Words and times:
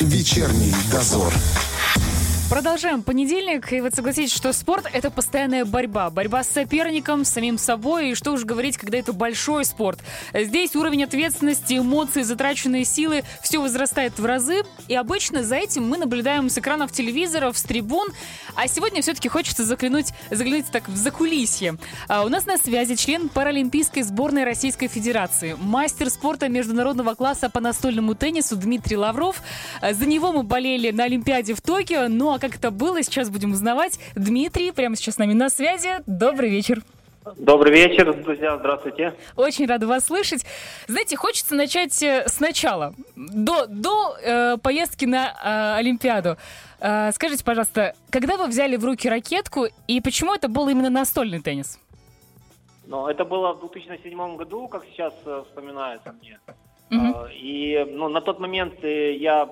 Вечерний 0.00 0.74
дозор. 0.92 1.32
Продолжаем 2.50 3.02
понедельник, 3.02 3.70
и 3.74 3.82
вот 3.82 3.94
согласитесь, 3.94 4.34
что 4.34 4.54
спорт— 4.54 4.86
это 4.94 5.10
постоянная 5.10 5.66
борьба. 5.66 6.08
Борьба 6.08 6.42
с 6.42 6.48
соперником, 6.48 7.26
с 7.26 7.28
самим 7.28 7.58
собой, 7.58 8.10
и 8.10 8.14
что 8.14 8.32
уж 8.32 8.44
говорить, 8.44 8.78
когда 8.78 8.96
это 8.96 9.12
большой 9.12 9.66
спорт. 9.66 9.98
Здесь 10.32 10.74
уровень 10.74 11.04
ответственности, 11.04 11.76
эмоции, 11.76 12.22
затраченные 12.22 12.86
силы— 12.86 13.22
все 13.42 13.60
возрастает 13.60 14.18
в 14.18 14.24
разы, 14.24 14.62
и 14.88 14.94
обычно 14.94 15.44
за 15.44 15.56
этим 15.56 15.86
мы 15.86 15.98
наблюдаем 15.98 16.48
с 16.48 16.56
экранов 16.56 16.90
телевизоров, 16.90 17.58
с 17.58 17.62
трибун, 17.64 18.08
а 18.54 18.66
сегодня 18.66 19.02
все-таки 19.02 19.28
хочется 19.28 19.64
заглянуть, 19.64 20.14
заглянуть 20.30 20.70
так 20.72 20.88
в 20.88 20.96
закулисье. 20.96 21.76
А 22.08 22.24
у 22.24 22.30
нас 22.30 22.46
на 22.46 22.56
связи 22.56 22.94
член 22.94 23.28
Паралимпийской 23.28 24.02
сборной 24.02 24.44
Российской 24.44 24.88
Федерации, 24.88 25.54
мастер 25.60 26.08
спорта 26.08 26.48
международного 26.48 27.14
класса 27.14 27.50
по 27.50 27.60
настольному 27.60 28.14
теннису 28.14 28.56
Дмитрий 28.56 28.96
Лавров. 28.96 29.42
За 29.82 30.06
него 30.06 30.32
мы 30.32 30.44
болели 30.44 30.90
на 30.92 31.04
Олимпиаде 31.04 31.52
в 31.52 31.60
Токио, 31.60 32.08
ну 32.08 32.37
а 32.38 32.40
как 32.40 32.54
это 32.54 32.70
было, 32.70 33.02
сейчас 33.02 33.30
будем 33.30 33.52
узнавать. 33.52 33.98
Дмитрий 34.14 34.70
прямо 34.70 34.94
сейчас 34.94 35.16
с 35.16 35.18
нами 35.18 35.32
на 35.32 35.50
связи. 35.50 35.90
Добрый 36.06 36.50
вечер. 36.50 36.82
Добрый 37.36 37.72
вечер, 37.72 38.14
друзья, 38.14 38.56
здравствуйте. 38.56 39.12
Очень 39.36 39.66
рада 39.66 39.86
вас 39.88 40.06
слышать. 40.06 40.46
Знаете, 40.86 41.16
хочется 41.16 41.56
начать 41.56 42.00
э, 42.02 42.24
сначала, 42.28 42.94
до, 43.16 43.66
до 43.66 44.16
э, 44.22 44.56
поездки 44.62 45.04
на 45.04 45.26
э, 45.26 45.78
Олимпиаду. 45.80 46.36
Э, 46.80 47.10
скажите, 47.12 47.44
пожалуйста, 47.44 47.94
когда 48.08 48.36
вы 48.36 48.46
взяли 48.46 48.76
в 48.76 48.84
руки 48.84 49.08
ракетку 49.10 49.66
и 49.88 50.00
почему 50.00 50.32
это 50.32 50.48
был 50.48 50.68
именно 50.68 50.90
настольный 50.90 51.42
теннис? 51.42 51.78
Ну, 52.86 53.08
это 53.08 53.24
было 53.24 53.52
в 53.52 53.60
2007 53.60 54.36
году, 54.36 54.68
как 54.68 54.84
сейчас 54.86 55.12
э, 55.26 55.42
вспоминается 55.48 56.14
мне. 56.22 56.38
Э, 56.90 57.30
и 57.32 57.84
ну, 57.90 58.08
на 58.08 58.20
тот 58.20 58.38
момент 58.38 58.82
э, 58.82 59.16
я 59.16 59.44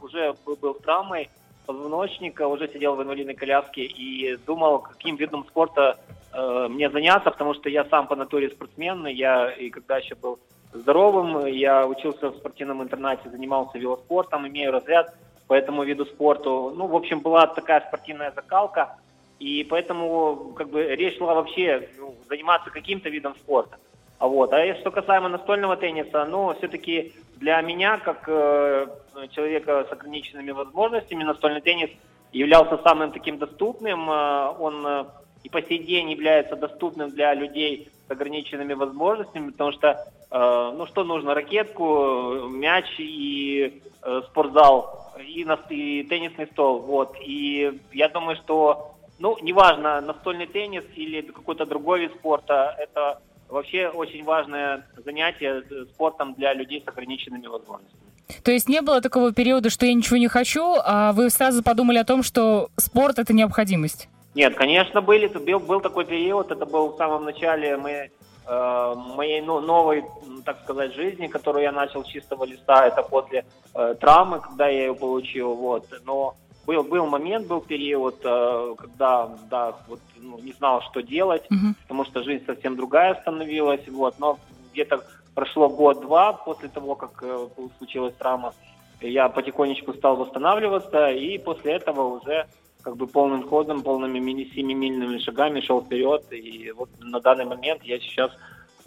уже 0.00 0.34
был, 0.46 0.56
был 0.56 0.74
травмой, 0.74 1.28
позвоночника, 1.68 2.48
уже 2.48 2.66
сидел 2.72 2.96
в 2.96 3.02
инвалидной 3.02 3.34
коляске 3.34 3.82
и 3.82 4.36
думал, 4.46 4.78
каким 4.78 5.16
видом 5.16 5.44
спорта 5.44 5.98
э, 6.32 6.68
мне 6.70 6.88
заняться, 6.88 7.30
потому 7.30 7.52
что 7.52 7.68
я 7.68 7.84
сам 7.84 8.06
по 8.06 8.16
натуре 8.16 8.48
спортсмен, 8.48 9.06
я 9.06 9.50
и 9.50 9.68
когда 9.68 9.98
еще 9.98 10.14
был 10.14 10.38
здоровым, 10.72 11.46
я 11.46 11.86
учился 11.86 12.30
в 12.30 12.36
спортивном 12.36 12.82
интернате, 12.82 13.28
занимался 13.30 13.78
велоспортом, 13.78 14.48
имею 14.48 14.72
разряд 14.72 15.14
по 15.46 15.52
этому 15.52 15.84
виду 15.84 16.06
спорту. 16.06 16.72
Ну, 16.74 16.86
в 16.86 16.96
общем, 16.96 17.20
была 17.20 17.46
такая 17.46 17.84
спортивная 17.86 18.32
закалка, 18.34 18.96
и 19.38 19.62
поэтому 19.68 20.54
как 20.56 20.70
бы 20.70 20.96
речь 20.96 21.18
шла 21.18 21.34
вообще 21.34 21.86
ну, 21.98 22.14
заниматься 22.30 22.70
каким-то 22.70 23.10
видом 23.10 23.34
спорта. 23.34 23.76
Вот, 24.20 24.52
а 24.52 24.74
что 24.76 24.90
касаемо 24.90 25.28
настольного 25.28 25.76
тенниса, 25.76 26.24
ну, 26.24 26.52
все-таки 26.58 27.12
для 27.36 27.60
меня, 27.60 27.98
как 27.98 28.24
э, 28.26 28.86
человека 29.30 29.86
с 29.88 29.92
ограниченными 29.92 30.50
возможностями, 30.50 31.22
настольный 31.22 31.60
теннис 31.60 31.90
являлся 32.32 32.78
самым 32.82 33.12
таким 33.12 33.38
доступным. 33.38 34.10
Э, 34.10 34.54
он 34.58 34.84
э, 34.84 35.04
и 35.44 35.48
по 35.48 35.62
сей 35.62 35.78
день 35.78 36.10
является 36.10 36.56
доступным 36.56 37.10
для 37.10 37.32
людей 37.34 37.90
с 38.08 38.10
ограниченными 38.10 38.74
возможностями, 38.74 39.50
потому 39.50 39.72
что, 39.72 40.04
э, 40.30 40.72
ну, 40.76 40.86
что 40.86 41.04
нужно, 41.04 41.34
ракетку, 41.34 42.48
мяч 42.48 42.86
и 42.98 43.80
э, 44.02 44.22
спортзал, 44.26 45.12
и, 45.24 45.44
на, 45.44 45.58
и 45.70 46.02
теннисный 46.02 46.46
стол, 46.48 46.80
вот. 46.80 47.16
И 47.20 47.80
я 47.92 48.08
думаю, 48.08 48.36
что, 48.36 48.94
ну, 49.20 49.36
неважно, 49.42 50.00
настольный 50.00 50.46
теннис 50.46 50.84
или 50.96 51.20
какой-то 51.20 51.66
другой 51.66 52.00
вид 52.00 52.12
спорта, 52.18 52.74
это 52.78 53.20
вообще 53.48 53.88
очень 53.88 54.24
важное 54.24 54.86
занятие 55.04 55.64
спортом 55.92 56.34
для 56.34 56.54
людей 56.54 56.82
с 56.84 56.88
ограниченными 56.88 57.46
возможностями. 57.46 58.02
То 58.44 58.50
есть 58.50 58.68
не 58.68 58.82
было 58.82 59.00
такого 59.00 59.32
периода, 59.32 59.70
что 59.70 59.86
я 59.86 59.94
ничего 59.94 60.16
не 60.18 60.28
хочу, 60.28 60.74
а 60.84 61.12
вы 61.12 61.30
сразу 61.30 61.62
подумали 61.62 61.98
о 61.98 62.04
том, 62.04 62.22
что 62.22 62.70
спорт 62.76 63.18
это 63.18 63.32
необходимость? 63.32 64.08
Нет, 64.34 64.54
конечно, 64.54 65.00
были. 65.00 65.26
Был, 65.26 65.58
был 65.58 65.80
такой 65.80 66.04
период, 66.04 66.50
это 66.50 66.66
был 66.66 66.92
в 66.92 66.96
самом 66.96 67.24
начале 67.24 67.76
моей, 67.76 68.10
э, 68.46 68.94
моей 69.16 69.40
ну, 69.40 69.60
новой, 69.60 70.04
так 70.44 70.60
сказать, 70.62 70.94
жизни, 70.94 71.26
которую 71.26 71.62
я 71.62 71.72
начал 71.72 72.04
с 72.04 72.08
чистого 72.08 72.44
листа. 72.44 72.86
Это 72.86 73.02
после 73.02 73.46
э, 73.74 73.94
травмы, 73.98 74.40
когда 74.40 74.68
я 74.68 74.86
ее 74.86 74.94
получил. 74.94 75.54
Вот. 75.54 75.86
Но 76.04 76.36
был, 76.68 76.82
был 76.82 77.06
момент, 77.06 77.46
был 77.46 77.62
период, 77.62 78.16
э, 78.24 78.74
когда, 78.76 79.30
да, 79.50 79.74
вот, 79.88 80.00
ну, 80.18 80.38
не 80.38 80.52
знал, 80.52 80.82
что 80.82 81.00
делать, 81.00 81.44
uh-huh. 81.50 81.74
потому 81.82 82.04
что 82.04 82.22
жизнь 82.22 82.44
совсем 82.44 82.76
другая 82.76 83.14
становилась, 83.22 83.88
вот, 83.88 84.18
но 84.18 84.38
где-то 84.72 85.02
прошло 85.34 85.70
год-два 85.70 86.34
после 86.34 86.68
того, 86.68 86.94
как 86.94 87.22
э, 87.22 87.48
случилась 87.78 88.14
травма, 88.16 88.52
я 89.00 89.30
потихонечку 89.30 89.94
стал 89.94 90.16
восстанавливаться, 90.16 91.10
и 91.10 91.38
после 91.38 91.72
этого 91.72 92.02
уже 92.02 92.46
как 92.82 92.98
бы 92.98 93.06
полным 93.06 93.48
ходом, 93.48 93.82
полными 93.82 94.18
мини 94.18 94.44
семимильными 94.54 95.18
шагами 95.20 95.60
шел 95.60 95.80
вперед, 95.82 96.22
и 96.32 96.70
вот 96.72 96.90
на 97.00 97.20
данный 97.20 97.46
момент 97.46 97.82
я 97.84 97.98
сейчас 97.98 98.30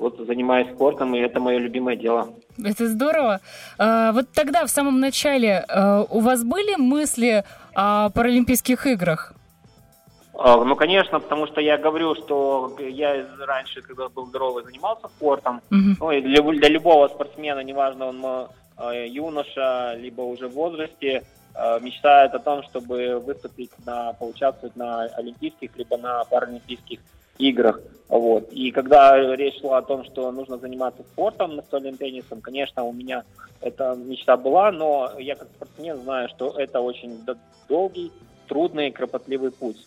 вот 0.02 0.18
занимаюсь 0.18 0.68
спортом, 0.74 1.16
и 1.16 1.20
это 1.20 1.40
мое 1.40 1.60
любимое 1.60 1.96
дело. 1.96 2.34
Это 2.64 2.88
здорово. 2.88 3.40
А, 3.78 4.12
вот 4.12 4.26
тогда, 4.34 4.66
в 4.66 4.70
самом 4.70 5.00
начале, 5.00 5.64
а, 5.68 6.04
у 6.10 6.20
вас 6.20 6.44
были 6.44 6.76
мысли 6.76 7.44
о 7.76 8.10
Паралимпийских 8.10 8.88
играх? 8.88 9.34
А, 10.34 10.64
ну, 10.64 10.76
конечно, 10.76 11.20
потому 11.20 11.48
что 11.48 11.62
я 11.62 11.78
говорю, 11.78 12.16
что 12.16 12.76
я 12.80 13.26
раньше, 13.40 13.82
когда 13.82 14.10
был 14.10 14.26
здоровый, 14.26 14.64
занимался 14.64 15.08
спортом. 15.08 15.62
Uh-huh. 15.70 15.96
Ну, 16.00 16.12
и 16.12 16.22
для, 16.22 16.42
для 16.42 16.70
любого 16.70 17.08
спортсмена, 17.08 17.60
неважно, 17.60 18.08
он 18.08 18.26
э, 18.78 19.08
юноша, 19.08 19.94
либо 19.98 20.22
уже 20.22 20.48
в 20.48 20.54
возрасте, 20.54 21.24
э, 21.54 21.80
мечтает 21.82 22.34
о 22.34 22.40
том, 22.40 22.64
чтобы 22.64 23.20
выступить 23.20 23.72
на, 23.86 24.14
поучаствовать 24.14 24.76
на 24.76 25.04
Олимпийских, 25.18 25.78
либо 25.78 25.98
на 25.98 26.24
Паралимпийских 26.24 27.00
играх. 27.50 27.80
Вот. 28.08 28.52
И 28.52 28.72
когда 28.72 29.18
речь 29.36 29.60
шла 29.62 29.78
о 29.78 29.82
том, 29.82 30.04
что 30.04 30.32
нужно 30.32 30.58
заниматься 30.58 31.02
спортом, 31.04 31.56
настольным 31.56 31.98
теннисом, 31.98 32.42
конечно, 32.42 32.84
у 32.84 32.92
меня 32.92 33.24
эта 33.62 33.96
мечта 33.96 34.36
была, 34.38 34.72
но 34.72 35.12
я 35.18 35.36
как 35.36 35.48
спортсмен 35.56 35.98
знаю, 35.98 36.28
что 36.30 36.54
это 36.58 36.82
очень 36.82 37.20
долгий, 37.70 38.12
трудный, 38.48 38.92
кропотливый 38.92 39.52
путь. 39.52 39.78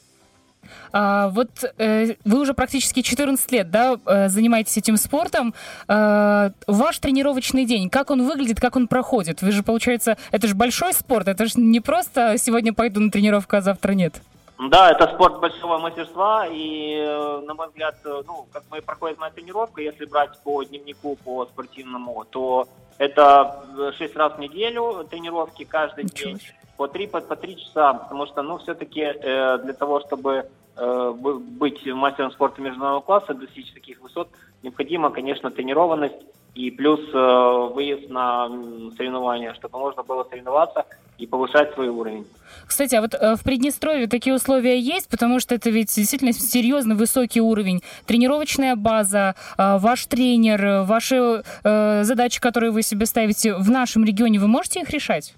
А, 0.92 1.28
вот 1.28 1.50
э, 1.78 2.14
вы 2.24 2.40
уже 2.40 2.54
практически 2.54 3.02
14 3.02 3.52
лет, 3.52 3.70
да, 3.70 3.96
э, 4.06 4.28
занимаетесь 4.28 4.78
этим 4.78 4.96
спортом. 4.96 5.54
Э, 5.88 6.50
ваш 6.66 6.98
тренировочный 6.98 7.66
день, 7.66 7.90
как 7.90 8.10
он 8.10 8.26
выглядит, 8.26 8.60
как 8.60 8.76
он 8.76 8.88
проходит? 8.88 9.42
Вы 9.42 9.52
же, 9.52 9.62
получается, 9.62 10.16
это 10.30 10.48
же 10.48 10.54
большой 10.54 10.94
спорт, 10.94 11.28
это 11.28 11.46
же 11.46 11.52
не 11.56 11.80
просто 11.80 12.36
сегодня 12.38 12.72
пойду 12.72 13.00
на 13.00 13.10
тренировку, 13.10 13.56
а 13.56 13.60
завтра 13.60 13.92
нет. 13.92 14.22
Да, 14.58 14.92
это 14.92 15.12
спорт 15.12 15.40
большого 15.40 15.78
мастерства, 15.78 16.46
и, 16.46 16.94
э, 16.96 17.40
на 17.44 17.54
мой 17.54 17.68
взгляд, 17.68 17.96
э, 18.04 18.22
ну, 18.26 18.46
как 18.52 18.62
мы 18.70 18.80
проходим 18.80 19.18
моя 19.18 19.32
тренировка, 19.32 19.82
если 19.82 20.04
брать 20.04 20.38
по 20.44 20.62
дневнику, 20.62 21.16
по 21.24 21.44
спортивному, 21.46 22.24
то 22.30 22.68
это 22.98 23.64
6 23.98 24.16
раз 24.16 24.34
в 24.34 24.38
неделю 24.38 25.04
тренировки 25.10 25.64
каждый 25.64 26.04
Ничего. 26.04 26.30
день, 26.30 26.40
по 26.76 26.86
3, 26.86 27.06
по, 27.08 27.20
по 27.20 27.34
3 27.34 27.56
часа, 27.56 27.94
потому 27.94 28.26
что, 28.26 28.42
ну, 28.42 28.58
все-таки 28.58 29.00
э, 29.00 29.58
для 29.58 29.72
того, 29.72 30.00
чтобы 30.00 30.32
э, 30.32 30.44
быть 30.76 31.86
мастером 31.86 32.32
спорта 32.32 32.60
международного 32.60 33.00
класса, 33.00 33.34
достичь 33.34 33.72
таких 33.72 34.00
высот, 34.00 34.28
необходима, 34.62 35.10
конечно, 35.10 35.50
тренированность 35.50 36.16
и 36.54 36.70
плюс 36.70 37.00
э, 37.12 37.70
выезд 37.74 38.08
на 38.08 38.48
соревнования, 38.96 39.54
чтобы 39.54 39.78
можно 39.78 40.02
было 40.02 40.24
соревноваться 40.24 40.86
и 41.18 41.26
повышать 41.26 41.74
свой 41.74 41.88
уровень. 41.88 42.26
Кстати, 42.66 42.94
а 42.94 43.00
вот 43.00 43.14
э, 43.14 43.34
в 43.34 43.42
Приднестровье 43.42 44.06
такие 44.06 44.34
условия 44.34 44.78
есть, 44.78 45.08
потому 45.08 45.40
что 45.40 45.54
это 45.54 45.70
ведь 45.70 45.94
действительно 45.94 46.32
серьезно 46.32 46.94
высокий 46.94 47.40
уровень. 47.40 47.82
Тренировочная 48.06 48.76
база, 48.76 49.34
э, 49.58 49.78
ваш 49.78 50.06
тренер, 50.06 50.84
ваши 50.84 51.42
э, 51.64 52.04
задачи, 52.04 52.40
которые 52.40 52.70
вы 52.70 52.82
себе 52.82 53.06
ставите 53.06 53.54
в 53.54 53.70
нашем 53.70 54.04
регионе, 54.04 54.38
вы 54.38 54.46
можете 54.46 54.80
их 54.80 54.90
решать? 54.90 55.34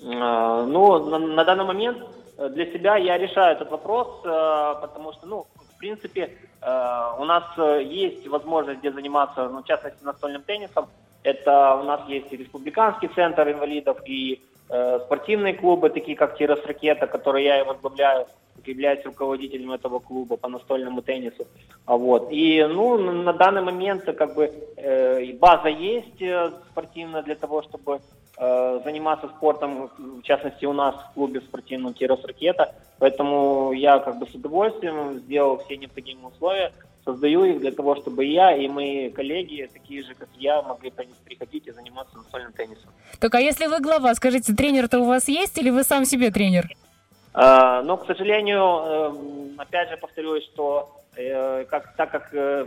Ну, 0.00 1.08
на, 1.08 1.18
на 1.18 1.44
данный 1.44 1.64
момент 1.64 1.98
для 2.36 2.66
себя 2.72 2.96
я 2.96 3.18
решаю 3.18 3.56
этот 3.56 3.70
вопрос, 3.70 4.08
потому 4.22 5.12
что, 5.12 5.26
ну, 5.26 5.46
в 5.74 5.78
принципе, 5.78 6.30
у 6.62 7.24
нас 7.24 7.44
есть 7.82 8.26
возможность 8.28 8.80
где 8.80 8.92
заниматься, 8.92 9.48
ну, 9.48 9.62
в 9.62 9.66
частности, 9.66 10.02
настольным 10.04 10.42
теннисом. 10.42 10.88
Это 11.22 11.76
у 11.76 11.84
нас 11.84 12.00
есть 12.08 12.32
и 12.32 12.36
республиканский 12.36 13.08
центр 13.08 13.50
инвалидов, 13.50 13.98
и 14.06 14.42
Э, 14.68 14.98
спортивные 15.04 15.54
клубы, 15.54 15.90
такие 15.90 16.16
как 16.16 16.36
Тирос 16.36 16.64
Ракета, 16.66 17.06
которые 17.06 17.44
я 17.44 17.60
и 17.60 17.64
возглавляю, 17.64 18.26
являюсь 18.64 19.04
руководителем 19.04 19.70
этого 19.70 20.00
клуба 20.00 20.36
по 20.36 20.48
настольному 20.48 21.02
теннису. 21.02 21.46
А 21.84 21.96
вот. 21.96 22.32
И 22.32 22.64
ну, 22.64 22.98
на 22.98 23.32
данный 23.32 23.62
момент 23.62 24.04
как 24.04 24.34
бы 24.34 24.50
э, 24.76 25.32
база 25.34 25.68
есть 25.68 26.20
э, 26.20 26.50
спортивная 26.70 27.22
для 27.22 27.36
того, 27.36 27.62
чтобы 27.62 27.92
э, 27.94 28.00
заниматься 28.38 29.28
спортом, 29.28 29.90
в 29.96 30.22
частности 30.22 30.66
у 30.66 30.74
нас 30.74 30.94
в 30.94 31.14
клубе 31.14 31.40
спортивном 31.40 31.94
Тирос 31.94 32.22
Ракета. 32.24 32.74
Поэтому 32.98 33.72
я 33.72 33.98
как 33.98 34.18
бы 34.18 34.26
с 34.26 34.34
удовольствием 34.34 35.20
сделал 35.20 35.58
все 35.58 35.78
необходимые 35.78 36.28
условия 36.28 36.72
создаю 37.06 37.44
их 37.44 37.60
для 37.60 37.70
того, 37.70 37.94
чтобы 37.94 38.24
я 38.24 38.54
и 38.54 38.68
мои 38.68 39.10
коллеги, 39.10 39.70
такие 39.72 40.02
же, 40.02 40.14
как 40.14 40.28
я, 40.38 40.60
могли 40.62 40.92
приходить 41.24 41.68
и 41.68 41.70
заниматься 41.70 42.16
настольным 42.16 42.52
теннисом. 42.52 42.90
Так 43.20 43.34
а 43.34 43.40
если 43.40 43.66
вы 43.66 43.80
глава, 43.80 44.12
скажите, 44.14 44.52
тренер-то 44.54 44.98
у 44.98 45.04
вас 45.04 45.28
есть 45.28 45.56
или 45.56 45.70
вы 45.70 45.84
сам 45.84 46.04
себе 46.04 46.30
тренер? 46.30 46.68
А, 47.32 47.82
но, 47.82 47.96
к 47.96 48.06
сожалению, 48.06 48.62
э, 48.62 49.60
опять 49.62 49.90
же 49.90 49.96
повторюсь, 49.98 50.44
что 50.52 51.00
э, 51.16 51.64
как, 51.66 51.94
так 51.96 52.10
как 52.10 52.34
э, 52.34 52.66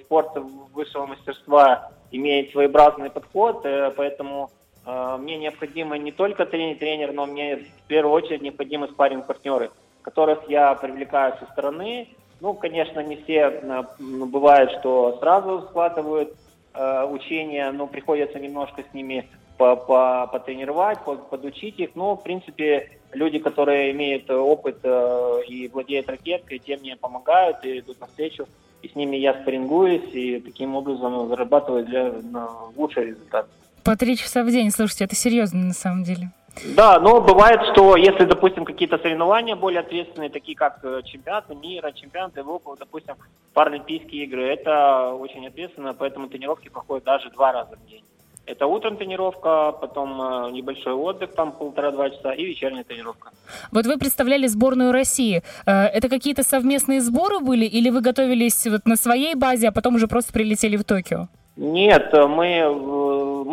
спорт 0.00 0.30
высшего 0.72 1.06
мастерства 1.06 1.90
имеет 2.10 2.52
своеобразный 2.52 3.10
подход, 3.10 3.66
поэтому 3.96 4.50
мне 4.84 5.38
необходимо 5.38 5.96
не 5.96 6.12
только 6.12 6.44
тренер-тренер, 6.44 7.12
но 7.12 7.26
мне 7.26 7.56
в 7.56 7.86
первую 7.88 8.14
очередь 8.14 8.42
необходимы 8.42 8.88
спарринг-партнеры, 8.88 9.70
которых 10.02 10.48
я 10.48 10.74
привлекаю 10.74 11.36
со 11.38 11.46
стороны, 11.52 12.08
ну, 12.40 12.52
конечно, 12.52 13.00
не 13.00 13.16
все 13.16 13.60
ну, 13.98 14.26
бывает, 14.26 14.70
что 14.80 15.16
сразу 15.18 15.62
схватывают 15.62 16.34
э, 16.74 17.04
учения, 17.06 17.70
но 17.72 17.86
приходится 17.86 18.38
немножко 18.38 18.82
с 18.82 18.94
ними 18.94 19.28
по 19.56 19.72
-по 19.72 20.30
потренировать, 20.30 20.98
подучить 21.30 21.78
их. 21.78 21.90
Но, 21.94 22.16
в 22.16 22.22
принципе, 22.22 22.98
люди, 23.12 23.38
которые 23.38 23.92
имеют 23.92 24.28
опыт 24.30 24.78
э, 24.82 25.42
и 25.48 25.68
владеют 25.68 26.08
ракеткой, 26.08 26.58
тем 26.58 26.80
мне 26.80 26.96
помогают 26.96 27.64
и 27.64 27.78
идут 27.78 28.00
навстречу. 28.00 28.46
И 28.82 28.88
с 28.88 28.94
ними 28.94 29.16
я 29.16 29.32
спаррингуюсь, 29.40 30.12
и 30.12 30.40
таким 30.40 30.76
образом 30.76 31.28
зарабатываю 31.28 31.86
для, 31.86 32.12
на 32.12 32.48
лучший 32.76 33.06
результат. 33.06 33.46
По 33.84 33.96
три 33.96 34.16
часа 34.16 34.42
в 34.44 34.50
день, 34.50 34.70
слушайте, 34.70 35.04
это 35.04 35.14
серьезно 35.14 35.60
на 35.60 35.74
самом 35.74 36.04
деле. 36.04 36.30
Да, 36.76 36.98
но 37.00 37.20
бывает, 37.20 37.60
что 37.72 37.96
если, 37.96 38.24
допустим, 38.24 38.64
какие-то 38.64 38.96
соревнования 38.98 39.56
более 39.56 39.80
ответственные, 39.80 40.30
такие 40.30 40.56
как 40.56 40.78
э, 40.84 41.02
чемпионаты 41.04 41.54
мира, 41.54 41.92
чемпионаты 41.92 42.40
Европы, 42.40 42.70
допустим, 42.78 43.16
паралимпийские 43.52 44.24
игры, 44.24 44.46
это 44.46 45.12
очень 45.12 45.46
ответственно, 45.46 45.94
поэтому 45.94 46.28
тренировки 46.28 46.68
проходят 46.68 47.04
даже 47.04 47.28
два 47.30 47.52
раза 47.52 47.76
в 47.76 47.90
день. 47.90 48.04
Это 48.46 48.66
утром 48.66 48.96
тренировка, 48.96 49.72
потом 49.72 50.20
э, 50.20 50.50
небольшой 50.52 50.92
отдых, 50.92 51.34
там 51.34 51.52
полтора-два 51.52 52.10
часа, 52.10 52.32
и 52.32 52.44
вечерняя 52.44 52.84
тренировка. 52.84 53.30
Вот 53.72 53.86
вы 53.86 53.98
представляли 53.98 54.46
сборную 54.46 54.92
России. 54.92 55.42
Э, 55.66 55.86
это 55.86 56.08
какие-то 56.08 56.42
совместные 56.42 57.00
сборы 57.00 57.40
были, 57.40 57.64
или 57.64 57.90
вы 57.90 58.00
готовились 58.00 58.66
вот 58.66 58.86
на 58.86 58.96
своей 58.96 59.34
базе, 59.34 59.68
а 59.68 59.72
потом 59.72 59.96
уже 59.96 60.06
просто 60.06 60.32
прилетели 60.32 60.76
в 60.76 60.84
Токио? 60.84 61.26
Нет, 61.56 62.12
мы, 62.12 62.68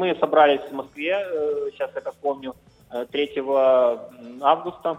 мы 0.01 0.15
собрались 0.19 0.61
в 0.61 0.73
Москве, 0.73 1.15
сейчас 1.71 1.91
я 1.93 2.01
как 2.01 2.15
помню, 2.15 2.55
3 3.11 3.43
августа. 4.41 4.97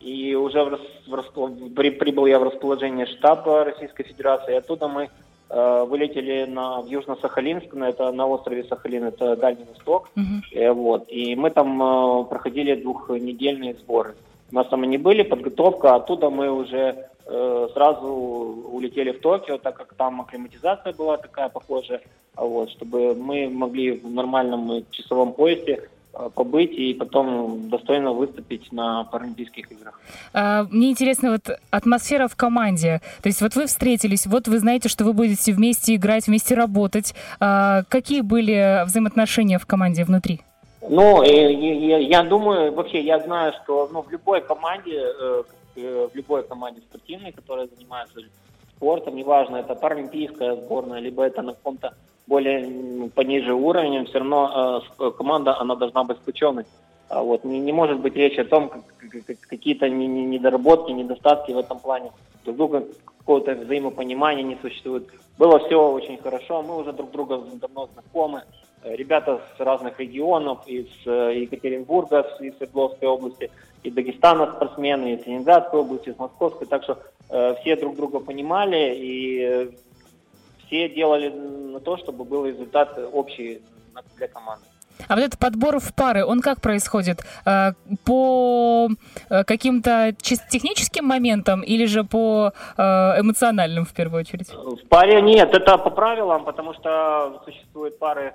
И 0.00 0.34
уже 0.34 0.62
в, 0.64 0.78
в, 1.06 1.74
при, 1.74 1.90
прибыл 1.90 2.26
я 2.26 2.38
в 2.38 2.42
расположение 2.42 3.06
штаба 3.06 3.64
Российской 3.64 4.04
Федерации. 4.04 4.52
И 4.52 4.58
оттуда 4.58 4.86
мы 4.86 5.08
э, 5.48 5.84
вылетели 5.88 6.44
на, 6.44 6.82
в 6.82 6.86
Южно-Сахалинск, 6.86 7.72
на, 7.72 7.88
это, 7.88 8.12
на 8.12 8.26
острове 8.26 8.64
Сахалин, 8.64 9.04
это 9.04 9.34
Дальний 9.34 9.64
Восток. 9.64 10.10
Uh-huh. 10.14 10.40
Э, 10.52 10.72
вот. 10.72 11.06
И 11.08 11.34
мы 11.36 11.50
там 11.50 11.82
э, 11.82 12.24
проходили 12.24 12.82
двухнедельные 12.82 13.74
сборы. 13.74 14.14
У 14.52 14.54
нас 14.54 14.68
там 14.68 14.82
они 14.82 14.98
были, 14.98 15.22
подготовка, 15.22 15.94
оттуда 15.94 16.28
мы 16.28 16.50
уже 16.50 17.08
э, 17.26 17.68
сразу 17.72 18.06
улетели 18.06 19.10
в 19.10 19.20
Токио, 19.20 19.56
так 19.56 19.76
как 19.76 19.94
там 19.94 20.20
акклиматизация 20.20 20.92
была 20.92 21.16
такая 21.16 21.48
похожая, 21.48 22.02
вот, 22.36 22.70
чтобы 22.70 23.14
мы 23.14 23.48
могли 23.48 23.92
в 23.92 24.10
нормальном 24.10 24.84
часовом 24.90 25.32
поясе 25.32 25.88
Э, 26.16 26.30
побыть 26.32 26.72
и 26.72 26.94
потом 26.94 27.68
достойно 27.68 28.12
выступить 28.12 28.70
на 28.72 29.04
Паралимпийских 29.04 29.72
играх. 29.72 30.00
А, 30.32 30.64
мне 30.70 30.90
интересно 30.90 31.32
вот 31.32 31.58
атмосфера 31.70 32.28
в 32.28 32.36
команде. 32.36 33.00
То 33.22 33.28
есть 33.28 33.40
вот 33.42 33.56
вы 33.56 33.66
встретились, 33.66 34.26
вот 34.26 34.46
вы 34.46 34.58
знаете, 34.58 34.88
что 34.88 35.04
вы 35.04 35.12
будете 35.12 35.52
вместе 35.52 35.96
играть, 35.96 36.28
вместе 36.28 36.54
работать. 36.54 37.14
А, 37.40 37.82
какие 37.88 38.20
были 38.20 38.84
взаимоотношения 38.84 39.58
в 39.58 39.66
команде 39.66 40.04
внутри? 40.04 40.40
Ну, 40.88 41.22
я, 41.22 41.98
я 41.98 42.22
думаю, 42.22 42.72
вообще 42.72 43.00
я 43.00 43.18
знаю, 43.18 43.52
что 43.64 43.88
ну, 43.92 44.02
в 44.02 44.10
любой 44.10 44.40
команде, 44.40 44.96
э, 44.96 45.42
э, 45.76 46.08
в 46.12 46.14
любой 46.14 46.46
команде 46.46 46.80
спортивной, 46.82 47.32
которая 47.32 47.66
занимается 47.66 48.20
спортом, 48.76 49.16
неважно, 49.16 49.56
это 49.56 49.74
паралимпийская 49.74 50.56
сборная, 50.56 51.00
либо 51.00 51.24
это 51.24 51.42
на 51.42 51.54
каком-то 51.54 51.94
более 52.26 53.10
пониже 53.10 53.52
уровнем, 53.52 54.06
все 54.06 54.18
равно 54.18 54.82
э, 54.98 55.10
команда 55.10 55.58
она 55.58 55.74
должна 55.76 56.04
быть 56.04 56.16
сплоченной. 56.18 56.64
А 57.08 57.22
вот 57.22 57.44
не, 57.44 57.60
не 57.60 57.72
может 57.72 58.00
быть 58.00 58.16
речи 58.16 58.40
о 58.40 58.44
том, 58.44 58.68
как, 58.68 58.82
как, 59.26 59.40
какие-то 59.40 59.88
недоработки, 59.88 60.90
недостатки 60.90 61.52
в 61.52 61.58
этом 61.58 61.78
плане. 61.78 62.10
Друг 62.44 62.56
друга 62.56 62.84
какого-то 63.18 63.54
взаимопонимания 63.54 64.42
не 64.42 64.56
существует. 64.56 65.08
Было 65.38 65.58
все 65.58 65.76
очень 65.90 66.18
хорошо, 66.18 66.62
мы 66.62 66.78
уже 66.78 66.92
друг 66.92 67.10
друга 67.10 67.42
давно 67.54 67.88
знакомы. 67.92 68.42
Ребята 68.84 69.40
с 69.56 69.60
разных 69.60 69.98
регионов, 69.98 70.66
из 70.66 70.88
э, 71.06 71.40
Екатеринбурга, 71.40 72.26
из 72.40 72.56
Свердловской 72.56 73.08
области, 73.08 73.50
из 73.84 73.92
Дагестана 73.92 74.52
спортсмены, 74.52 75.14
из 75.14 75.26
Ленинградской 75.26 75.80
области, 75.80 76.08
из 76.08 76.18
Московской. 76.18 76.66
Так 76.66 76.82
что 76.82 76.98
э, 77.30 77.54
все 77.60 77.76
друг 77.76 77.96
друга 77.96 78.18
понимали 78.18 78.94
и 78.96 79.40
э, 79.42 79.68
все 80.66 80.88
делали 80.88 81.28
на 81.28 81.80
то, 81.80 81.96
чтобы 81.98 82.24
был 82.24 82.46
результат 82.46 82.98
общий 83.12 83.60
для 84.16 84.28
команды. 84.28 84.64
А 85.08 85.16
вот 85.16 85.24
этот 85.24 85.38
подбор 85.38 85.80
в 85.80 85.92
пары, 85.94 86.24
он 86.24 86.40
как 86.40 86.60
происходит? 86.60 87.20
Э, 87.44 87.72
по 88.04 88.88
э, 89.28 89.44
каким-то 89.44 90.14
чисто 90.20 90.48
техническим 90.48 91.04
моментам 91.04 91.60
или 91.60 91.84
же 91.86 92.04
по 92.04 92.52
эмоциональным 92.76 93.84
в 93.84 93.92
первую 93.92 94.20
очередь? 94.20 94.50
В 94.50 94.88
паре 94.88 95.20
нет, 95.20 95.54
это 95.54 95.78
по 95.78 95.90
правилам, 95.90 96.44
потому 96.44 96.72
что 96.74 97.42
существуют 97.44 97.98
пары 97.98 98.32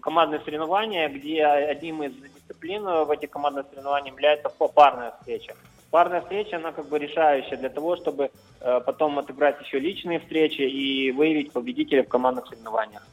командные 0.00 0.40
соревнования, 0.40 1.08
где 1.08 1.44
одним 1.44 2.02
из 2.02 2.12
дисциплин 2.14 2.84
в 2.84 3.10
этих 3.10 3.30
командных 3.30 3.66
соревнованиях 3.70 4.14
является 4.14 4.48
парная 4.48 5.12
встреча. 5.12 5.54
Парная 5.90 6.22
встреча, 6.22 6.56
она 6.56 6.72
как 6.72 6.88
бы 6.88 6.98
решающая 6.98 7.58
для 7.58 7.68
того, 7.68 7.96
чтобы 7.96 8.30
э, 8.60 8.80
потом 8.86 9.18
отыграть 9.18 9.60
еще 9.60 9.78
личные 9.78 10.20
встречи 10.20 10.62
и 10.62 11.10
выявить 11.12 11.52
победителя 11.52 12.02
в 12.02 12.08
командных 12.08 12.46
соревнованиях. 12.46 13.06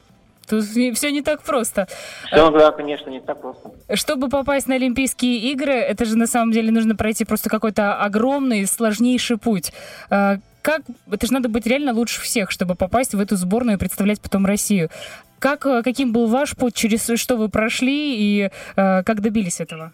Тут 0.50 0.64
все 0.64 1.12
не 1.12 1.22
так 1.22 1.42
просто. 1.42 1.86
Все, 2.26 2.50
да, 2.50 2.72
конечно, 2.72 3.08
не 3.08 3.20
так 3.20 3.40
просто. 3.40 3.70
Чтобы 3.94 4.28
попасть 4.28 4.66
на 4.66 4.74
Олимпийские 4.74 5.38
игры, 5.52 5.74
это 5.74 6.04
же 6.04 6.18
на 6.18 6.26
самом 6.26 6.50
деле 6.50 6.72
нужно 6.72 6.96
пройти 6.96 7.24
просто 7.24 7.48
какой-то 7.48 7.94
огромный, 7.94 8.66
сложнейший 8.66 9.38
путь. 9.38 9.72
Э, 10.10 10.38
как, 10.62 10.82
это 11.10 11.26
же 11.26 11.32
надо 11.32 11.48
быть 11.48 11.66
реально 11.66 11.92
лучше 11.92 12.20
всех, 12.20 12.50
чтобы 12.50 12.74
попасть 12.74 13.14
в 13.14 13.20
эту 13.20 13.36
сборную 13.36 13.76
и 13.76 13.80
представлять 13.80 14.20
потом 14.20 14.44
Россию. 14.44 14.90
Как, 15.38 15.64
э, 15.66 15.82
каким 15.84 16.12
был 16.12 16.26
ваш 16.26 16.56
путь, 16.56 16.74
через 16.74 17.08
что 17.18 17.36
вы 17.36 17.48
прошли 17.48 18.16
и 18.16 18.50
э, 18.76 19.02
как 19.04 19.20
добились 19.20 19.60
этого? 19.60 19.92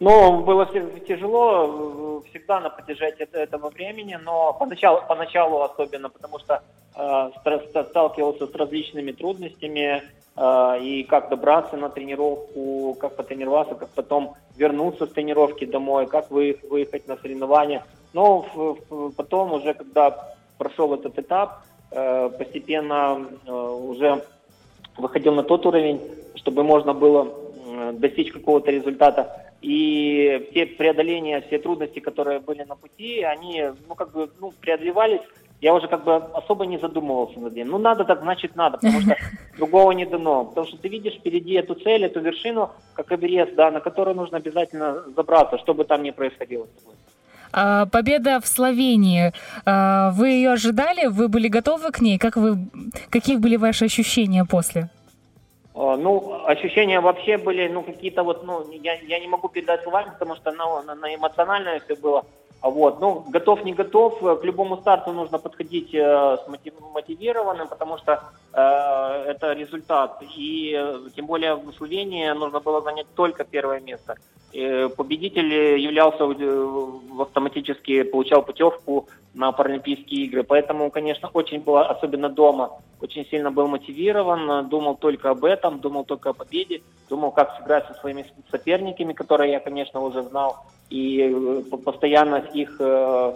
Ну, 0.00 0.42
было 0.42 0.66
тяжело 1.08 2.22
э, 2.24 2.28
всегда 2.30 2.60
на 2.60 2.70
протяжении 2.70 3.28
этого 3.32 3.68
времени, 3.70 4.16
но 4.22 4.52
поначалу, 4.52 5.02
поначалу 5.08 5.62
особенно, 5.62 6.08
потому 6.08 6.38
что 6.38 6.62
э, 6.94 7.30
сталкивался 7.84 8.46
с 8.46 8.54
различными 8.54 9.10
трудностями, 9.10 10.04
э, 10.36 10.78
и 10.80 11.02
как 11.02 11.30
добраться 11.30 11.76
на 11.76 11.88
тренировку, 11.88 12.96
как 13.00 13.16
потренироваться, 13.16 13.74
как 13.74 13.88
потом 13.88 14.34
вернуться 14.56 15.06
с 15.06 15.10
тренировки 15.10 15.64
домой, 15.64 16.06
как 16.06 16.30
вы, 16.30 16.60
выехать 16.70 17.08
на 17.08 17.16
соревнования. 17.16 17.84
Но 18.12 18.42
в, 18.42 18.78
в, 18.88 19.10
потом 19.16 19.52
уже, 19.52 19.74
когда 19.74 20.36
прошел 20.58 20.94
этот 20.94 21.18
этап, 21.18 21.64
э, 21.90 22.30
постепенно 22.38 23.26
э, 23.46 23.52
уже 23.52 24.22
выходил 24.96 25.34
на 25.34 25.42
тот 25.42 25.66
уровень, 25.66 26.00
чтобы 26.36 26.62
можно 26.62 26.94
было 26.94 27.26
э, 27.66 27.92
достичь 27.94 28.30
какого-то 28.30 28.70
результата 28.70 29.47
и 29.60 30.48
все 30.50 30.66
преодоления, 30.66 31.40
все 31.40 31.58
трудности, 31.58 31.98
которые 31.98 32.40
были 32.40 32.62
на 32.62 32.76
пути, 32.76 33.22
они, 33.22 33.64
ну, 33.88 33.94
как 33.94 34.12
бы, 34.12 34.30
ну, 34.40 34.52
преодолевались. 34.52 35.20
Я 35.60 35.74
уже 35.74 35.88
как 35.88 36.04
бы 36.04 36.14
особо 36.14 36.66
не 36.66 36.78
задумывался 36.78 37.40
над 37.40 37.52
этим. 37.52 37.68
Ну, 37.68 37.78
надо 37.78 38.04
так, 38.04 38.20
значит, 38.20 38.54
надо, 38.54 38.78
потому 38.78 39.00
что 39.00 39.16
другого 39.58 39.90
не 39.90 40.06
дано. 40.06 40.44
Потому 40.44 40.66
что 40.68 40.76
ты 40.76 40.88
видишь 40.88 41.14
впереди 41.14 41.54
эту 41.54 41.74
цель, 41.74 42.04
эту 42.04 42.20
вершину, 42.20 42.70
как 42.94 43.10
Эверест, 43.10 43.56
да, 43.56 43.70
на 43.72 43.80
которую 43.80 44.14
нужно 44.16 44.36
обязательно 44.36 45.02
забраться, 45.16 45.58
что 45.58 45.74
бы 45.74 45.84
там 45.84 46.04
ни 46.04 46.10
происходило 46.10 46.66
с 46.66 46.80
тобой. 46.80 46.94
А, 47.52 47.86
победа 47.86 48.40
в 48.40 48.46
Словении. 48.46 49.32
А, 49.64 50.12
вы 50.12 50.28
ее 50.28 50.52
ожидали? 50.52 51.06
Вы 51.06 51.26
были 51.28 51.48
готовы 51.48 51.90
к 51.90 52.00
ней? 52.00 52.18
Как 52.18 52.36
вы, 52.36 52.58
какие 53.10 53.36
были 53.36 53.56
ваши 53.56 53.86
ощущения 53.86 54.44
после? 54.44 54.90
А, 55.78 55.96
ну, 55.96 56.44
ощущения 56.44 57.00
вообще 57.00 57.38
были, 57.38 57.68
ну, 57.68 57.82
какие-то 57.82 58.24
вот, 58.24 58.44
ну, 58.44 58.64
я, 58.72 58.94
я 58.94 59.20
не 59.20 59.28
могу 59.28 59.48
передать 59.48 59.82
словами, 59.82 60.10
потому 60.10 60.34
что 60.34 60.50
на, 60.50 60.82
на, 60.82 60.94
на 60.96 61.14
эмоциональное 61.14 61.80
все 61.80 61.94
было. 61.94 62.24
А 62.60 62.68
вот, 62.68 63.00
ну, 63.00 63.24
готов, 63.32 63.64
не 63.64 63.72
готов, 63.72 64.18
к 64.18 64.44
любому 64.44 64.76
старту 64.78 65.12
нужно 65.12 65.38
подходить 65.38 65.94
э, 65.94 66.36
мотивированным, 66.94 67.68
потому 67.68 67.98
что 67.98 68.12
э, 68.52 69.30
это 69.30 69.52
результат. 69.52 70.20
И 70.36 70.74
э, 70.76 71.10
тем 71.14 71.26
более 71.26 71.54
в 71.54 71.72
Словении 71.74 72.28
нужно 72.32 72.58
было 72.58 72.82
занять 72.82 73.06
только 73.14 73.44
первое 73.44 73.78
место. 73.78 74.16
Э, 74.52 74.88
победитель 74.88 75.78
являлся 75.78 76.24
автоматически, 77.20 78.02
получал 78.02 78.42
путевку 78.42 79.06
на 79.34 79.52
Паралимпийские 79.52 80.26
игры. 80.26 80.42
Поэтому, 80.42 80.90
конечно, 80.90 81.28
очень 81.32 81.60
было, 81.60 81.86
особенно 81.86 82.28
дома, 82.28 82.80
очень 83.00 83.26
сильно 83.26 83.50
был 83.50 83.68
мотивирован, 83.68 84.68
думал 84.68 84.96
только 84.96 85.30
об 85.30 85.44
этом, 85.44 85.80
думал 85.80 86.04
только 86.04 86.30
о 86.30 86.32
победе, 86.32 86.82
думал, 87.08 87.30
как 87.30 87.56
сыграть 87.56 87.86
со 87.86 87.94
своими 87.94 88.26
соперниками, 88.50 89.12
которые 89.12 89.52
я, 89.52 89.60
конечно, 89.60 90.00
уже 90.00 90.22
знал, 90.22 90.66
и 90.90 91.20
э, 91.20 91.76
постоянно 91.84 92.36
их 92.36 92.76
э, 92.80 93.32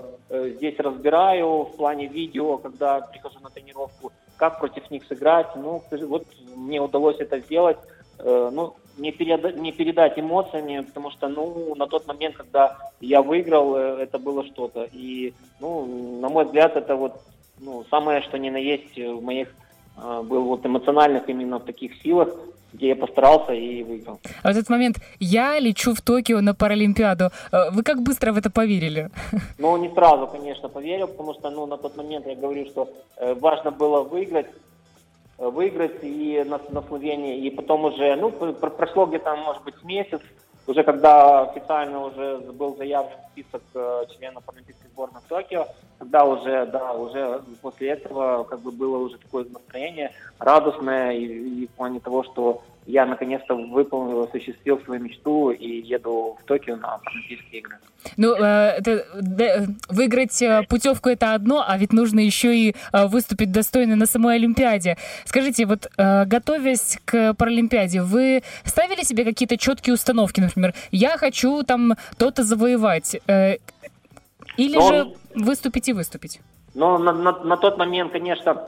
здесь 0.57 0.79
разбираю 0.79 1.65
в 1.65 1.77
плане 1.77 2.07
видео, 2.07 2.57
когда 2.57 3.01
прихожу 3.01 3.39
на 3.41 3.51
тренировку, 3.51 4.13
как 4.37 4.59
против 4.59 4.91
них 4.91 5.05
сыграть. 5.05 5.55
Ну, 5.57 5.83
вот 5.91 6.27
мне 6.57 6.81
удалось 6.81 7.17
это 7.21 7.39
сделать. 7.41 7.77
Ну, 8.25 8.75
не, 8.99 9.11
переда- 9.11 9.53
не 9.59 9.73
передать 9.73 10.19
эмоциями, 10.19 10.81
потому 10.81 11.11
что, 11.11 11.29
ну, 11.29 11.75
на 11.75 11.87
тот 11.87 12.07
момент, 12.07 12.37
когда 12.37 12.77
я 13.01 13.23
выиграл, 13.23 13.77
э, 13.77 14.03
это 14.03 14.19
было 14.19 14.45
что-то. 14.45 14.89
И, 14.93 15.33
ну, 15.61 16.19
на 16.21 16.29
мой 16.29 16.45
взгляд, 16.45 16.77
это 16.77 16.97
вот, 16.97 17.13
ну, 17.61 17.85
самое, 17.91 18.23
что 18.23 18.39
ни 18.39 18.51
на 18.51 18.59
есть 18.59 18.97
в 18.97 19.23
моих 19.23 19.49
э, 19.97 20.23
был 20.23 20.43
вот 20.45 20.67
эмоциональных 20.67 21.29
именно 21.29 21.59
в 21.59 21.65
таких 21.65 22.03
силах, 22.03 22.29
где 22.73 22.89
я 22.89 22.97
постарался 22.97 23.53
и 23.53 23.83
выиграл. 23.83 24.19
А 24.43 24.49
в 24.49 24.57
этот 24.57 24.71
момент 24.71 24.97
я 25.21 25.61
лечу 25.61 25.95
в 25.95 26.01
Токио 26.01 26.41
на 26.41 26.55
Паралимпиаду. 26.55 27.31
Э, 27.53 27.71
вы 27.71 27.83
как 27.83 28.03
быстро 28.03 28.33
в 28.33 28.39
это 28.39 28.51
поверили? 28.51 29.11
Ну, 29.59 29.77
не 29.77 29.89
сразу, 29.95 30.27
конечно, 30.27 30.69
поверил, 30.69 31.09
потому 31.09 31.35
что, 31.35 31.51
ну, 31.51 31.67
на 31.67 31.77
тот 31.77 31.97
момент 31.97 32.27
я 32.27 32.35
говорю, 32.35 32.67
что 32.67 32.89
э, 33.17 33.35
важно 33.35 33.71
было 33.71 34.03
выиграть, 34.03 34.47
Э, 34.47 34.72
выиграть 35.39 36.03
и 36.03 36.45
на, 36.47 36.61
на 36.71 36.83
Словении. 36.83 37.47
И 37.47 37.51
потом 37.51 37.85
уже, 37.85 38.17
ну, 38.17 38.31
прошло 38.31 39.07
где-то, 39.07 39.35
может 39.37 39.63
быть, 39.65 39.83
месяц, 39.83 40.21
уже 40.67 40.85
когда 40.85 41.43
официально 41.43 42.05
уже 42.05 42.39
был 42.53 42.77
заявлен 42.77 43.17
список 43.33 43.63
э, 43.75 44.05
членов 44.17 44.45
Олимпийской 44.49 44.89
сборной 44.89 45.21
Токио, 45.29 45.67
когда 45.99 46.25
уже, 46.25 46.67
да, 46.67 46.93
уже 46.93 47.43
после 47.61 47.91
этого 47.91 48.45
как 48.45 48.61
бы 48.61 48.71
было 48.71 48.99
уже 48.99 49.19
такое 49.19 49.45
настроение 49.45 50.13
радостное 50.39 51.13
и, 51.13 51.25
и 51.25 51.67
в 51.67 51.71
плане 51.71 51.99
того, 51.99 52.23
что 52.23 52.63
я 52.87 53.07
наконец-то 53.07 53.55
выполнил, 53.55 54.23
осуществил 54.23 54.81
свою 54.81 55.01
мечту 55.01 55.51
и 55.51 55.83
еду 55.83 56.37
в 56.41 56.45
Токио 56.45 56.77
на 56.77 56.99
Паралимпийские 56.99 57.61
игры. 57.61 57.79
Ну, 58.17 58.35
э, 58.35 58.75
это, 58.79 59.07
да, 59.21 59.67
выиграть 59.89 60.43
э, 60.43 60.65
путевку 60.69 61.09
это 61.09 61.35
одно, 61.35 61.65
а 61.67 61.79
ведь 61.79 61.93
нужно 61.93 62.21
еще 62.21 62.57
и 62.57 62.75
э, 62.93 63.07
выступить 63.07 63.53
достойно 63.53 63.95
на 63.95 64.07
самой 64.07 64.37
Олимпиаде. 64.37 64.97
Скажите, 65.25 65.67
вот 65.67 65.87
готовясь 65.97 66.99
к 67.05 67.35
Паралимпиаде, 67.35 68.03
вы 68.03 68.43
ставили 68.65 69.03
себе 69.03 69.25
какие-то 69.25 69.57
четкие 69.57 69.95
установки, 69.95 70.41
например, 70.41 70.75
я 70.91 71.17
хочу 71.17 71.63
там 71.63 71.95
то-то 72.19 72.43
завоевать, 72.43 73.17
или 74.57 74.75
Но... 74.75 74.89
же 74.89 75.15
выступить 75.35 75.89
и 75.89 75.93
выступить? 75.93 76.41
Ну, 76.75 76.99
на, 76.99 77.13
на, 77.13 77.33
на 77.45 77.57
тот 77.57 77.79
момент, 77.79 78.13
конечно, 78.13 78.65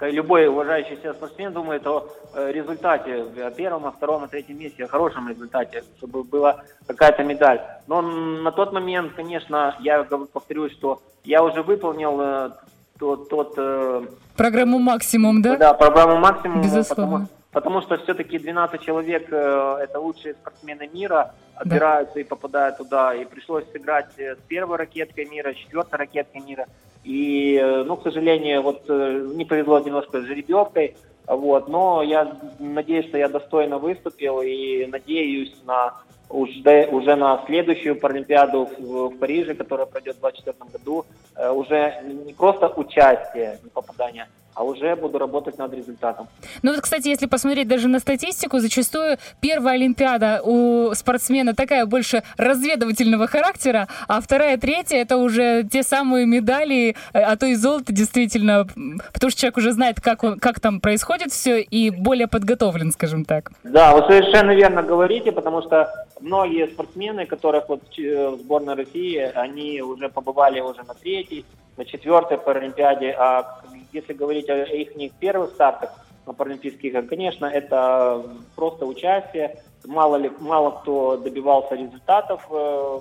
любой 0.00 0.46
уважающий 0.46 0.96
себя 0.96 1.12
спортсмен 1.14 1.52
думает 1.52 1.86
о 1.86 2.08
э, 2.34 2.52
результате, 2.52 3.24
о 3.44 3.50
первом, 3.50 3.86
о 3.86 3.92
втором, 3.92 4.24
о 4.24 4.28
третьем 4.28 4.58
месте, 4.58 4.84
о 4.84 4.88
хорошем 4.88 5.28
результате, 5.28 5.84
чтобы 5.98 6.24
была 6.24 6.62
какая-то 6.86 7.24
медаль. 7.24 7.60
Но 7.86 8.02
на 8.02 8.52
тот 8.52 8.72
момент, 8.72 9.12
конечно, 9.14 9.76
я 9.80 10.04
повторюсь, 10.04 10.72
что 10.72 11.02
я 11.24 11.42
уже 11.42 11.62
выполнил 11.62 12.20
э, 12.20 12.50
тот... 12.98 13.28
тот 13.28 13.54
э, 13.56 14.02
программу 14.36 14.78
«Максимум», 14.78 15.42
да? 15.42 15.56
Да, 15.56 15.74
программу 15.74 16.18
«Максимум». 16.18 16.62
Безусловно. 16.62 17.26
Потому, 17.26 17.28
потому 17.52 17.82
что 17.82 17.96
все-таки 17.98 18.38
12 18.38 18.80
человек– 18.80 19.28
это 19.32 20.00
лучшие 20.00 20.34
спортсмены 20.34 20.88
мира, 20.92 21.34
отбираются 21.54 22.14
да. 22.14 22.20
и 22.20 22.24
попадают 22.24 22.76
туда. 22.76 23.14
И 23.14 23.24
пришлось 23.24 23.64
сыграть 23.72 24.18
с 24.18 24.38
первой 24.48 24.76
ракеткой 24.76 25.26
мира, 25.26 25.52
с 25.52 25.56
четвертой 25.56 25.98
ракеткой 25.98 26.42
мира– 26.42 26.66
и, 27.08 27.56
э, 27.56 27.84
ну, 27.84 27.96
к 27.96 28.02
сожалению, 28.02 28.62
вот 28.62 28.84
э, 28.88 29.28
не 29.34 29.44
повезло 29.44 29.78
немножко 29.78 30.20
с 30.20 30.24
жеребьевкой, 30.24 30.96
вот, 31.26 31.68
но 31.68 32.02
я 32.02 32.36
надеюсь, 32.58 33.06
что 33.06 33.18
я 33.18 33.28
достойно 33.28 33.78
выступил 33.78 34.40
и 34.42 34.86
надеюсь 34.86 35.54
на 35.64 35.94
уже, 36.28 36.86
уже 36.90 37.16
на 37.16 37.42
следующую 37.46 37.96
Паралимпиаду 37.96 38.68
в, 38.78 39.08
в 39.08 39.18
Париже, 39.18 39.54
которая 39.54 39.86
пройдет 39.86 40.16
в 40.16 40.20
2024 40.20 40.70
году, 40.70 41.06
э, 41.36 41.50
уже 41.50 41.94
не 42.26 42.34
просто 42.34 42.68
участие, 42.68 43.58
попадание, 43.72 44.26
а 44.58 44.64
уже 44.64 44.96
буду 44.96 45.18
работать 45.18 45.56
над 45.56 45.72
результатом. 45.72 46.26
Ну 46.62 46.72
вот, 46.72 46.80
кстати, 46.80 47.06
если 47.06 47.26
посмотреть 47.26 47.68
даже 47.68 47.86
на 47.86 48.00
статистику, 48.00 48.58
зачастую 48.58 49.16
первая 49.40 49.76
Олимпиада 49.76 50.40
у 50.42 50.92
спортсмена 50.94 51.54
такая 51.54 51.86
больше 51.86 52.24
разведывательного 52.36 53.28
характера, 53.28 53.86
а 54.08 54.20
вторая, 54.20 54.56
третья 54.56 54.96
это 54.96 55.16
уже 55.16 55.62
те 55.62 55.84
самые 55.84 56.26
медали, 56.26 56.96
э, 57.12 57.20
а 57.20 57.36
то 57.36 57.46
и 57.46 57.54
золото 57.54 57.92
действительно, 57.92 58.66
потому 59.12 59.30
что 59.30 59.40
человек 59.40 59.58
уже 59.58 59.70
знает, 59.70 60.00
как, 60.00 60.24
он, 60.24 60.40
как 60.40 60.58
там 60.58 60.80
происходит 60.80 61.30
все 61.30 61.60
и 61.60 61.90
более 61.90 62.26
подготовлен, 62.26 62.90
скажем 62.90 63.24
так. 63.24 63.52
Да, 63.62 63.94
вы 63.94 64.02
совершенно 64.12 64.50
верно 64.56 64.82
говорите, 64.82 65.30
потому 65.30 65.62
что 65.62 65.88
многие 66.20 66.66
спортсмены, 66.66 67.26
которых 67.26 67.68
вот 67.68 67.82
в 67.96 68.38
сборной 68.40 68.74
России, 68.74 69.18
они 69.18 69.82
уже 69.82 70.08
побывали 70.08 70.58
уже 70.58 70.82
на 70.82 70.94
третьей, 70.94 71.44
на 71.76 71.84
четвертой 71.84 72.38
Паралимпиаде, 72.38 73.12
а 73.12 73.60
если 73.92 74.12
говорить 74.12 74.48
о 74.48 74.64
их 74.64 74.90
первых 75.18 75.52
стартах 75.52 75.90
на 76.26 76.32
Паралимпийских 76.32 76.84
играх, 76.84 77.06
конечно, 77.06 77.46
это 77.46 78.22
просто 78.54 78.86
участие. 78.86 79.62
Мало, 79.84 80.16
ли, 80.16 80.30
мало 80.40 80.70
кто 80.70 81.16
добивался 81.16 81.74
результатов 81.74 82.46
э, 82.50 83.00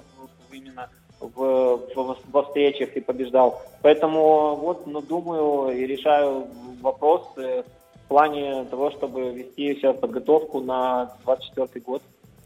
именно 0.52 0.90
в, 1.20 1.78
в, 1.96 2.18
во 2.32 2.44
встречах 2.44 2.96
и 2.96 3.02
побеждал. 3.02 3.62
Поэтому 3.82 4.56
вот, 4.56 4.88
ну, 4.88 5.02
думаю 5.02 5.76
и 5.76 5.86
решаю 5.86 6.48
вопрос 6.82 7.28
э, 7.38 7.64
в 8.06 8.08
плане 8.08 8.66
того, 8.66 8.92
чтобы 8.92 9.32
вести 9.32 9.76
сейчас 9.76 9.98
подготовку 9.98 10.62
на 10.62 11.12
24 11.24 11.84
год 11.84 12.02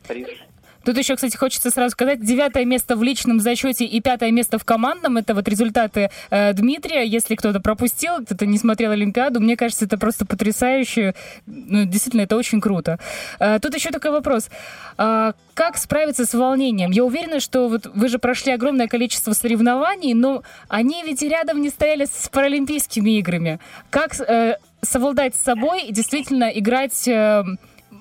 Париж. 0.07 0.45
Тут 0.83 0.97
еще, 0.97 1.15
кстати, 1.15 1.35
хочется 1.37 1.69
сразу 1.69 1.91
сказать, 1.91 2.23
девятое 2.23 2.65
место 2.65 2.95
в 2.95 3.03
личном 3.03 3.39
зачете 3.39 3.85
и 3.85 4.01
пятое 4.01 4.31
место 4.31 4.57
в 4.57 4.65
командном. 4.65 5.17
Это 5.17 5.33
вот 5.33 5.47
результаты 5.47 6.09
э, 6.29 6.53
Дмитрия. 6.53 7.05
Если 7.05 7.35
кто-то 7.35 7.59
пропустил, 7.59 8.23
кто-то 8.25 8.45
не 8.45 8.57
смотрел 8.57 8.91
Олимпиаду, 8.91 9.39
мне 9.39 9.55
кажется, 9.55 9.85
это 9.85 9.97
просто 9.97 10.25
потрясающе. 10.25 11.13
Ну, 11.45 11.85
действительно, 11.85 12.21
это 12.21 12.35
очень 12.35 12.61
круто. 12.61 12.99
Э, 13.39 13.59
тут 13.59 13.75
еще 13.75 13.91
такой 13.91 14.11
вопрос. 14.11 14.49
Э, 14.97 15.33
как 15.53 15.77
справиться 15.77 16.25
с 16.25 16.33
волнением? 16.33 16.91
Я 16.91 17.03
уверена, 17.03 17.39
что 17.39 17.67
вот 17.67 17.85
вы 17.93 18.07
же 18.07 18.19
прошли 18.19 18.51
огромное 18.51 18.87
количество 18.87 19.33
соревнований, 19.33 20.13
но 20.13 20.43
они 20.67 21.03
ведь 21.03 21.21
рядом 21.21 21.61
не 21.61 21.69
стояли 21.69 22.05
с 22.05 22.29
Паралимпийскими 22.29 23.19
играми. 23.19 23.59
Как 23.89 24.19
э, 24.19 24.57
совладать 24.81 25.35
с 25.35 25.43
собой 25.43 25.83
и 25.83 25.93
действительно 25.93 26.45
играть, 26.45 27.07
э, 27.07 27.43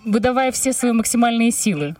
выдавая 0.05 0.53
все 0.53 0.73
свои 0.73 0.93
максимальные 0.93 1.51
силы? 1.51 1.97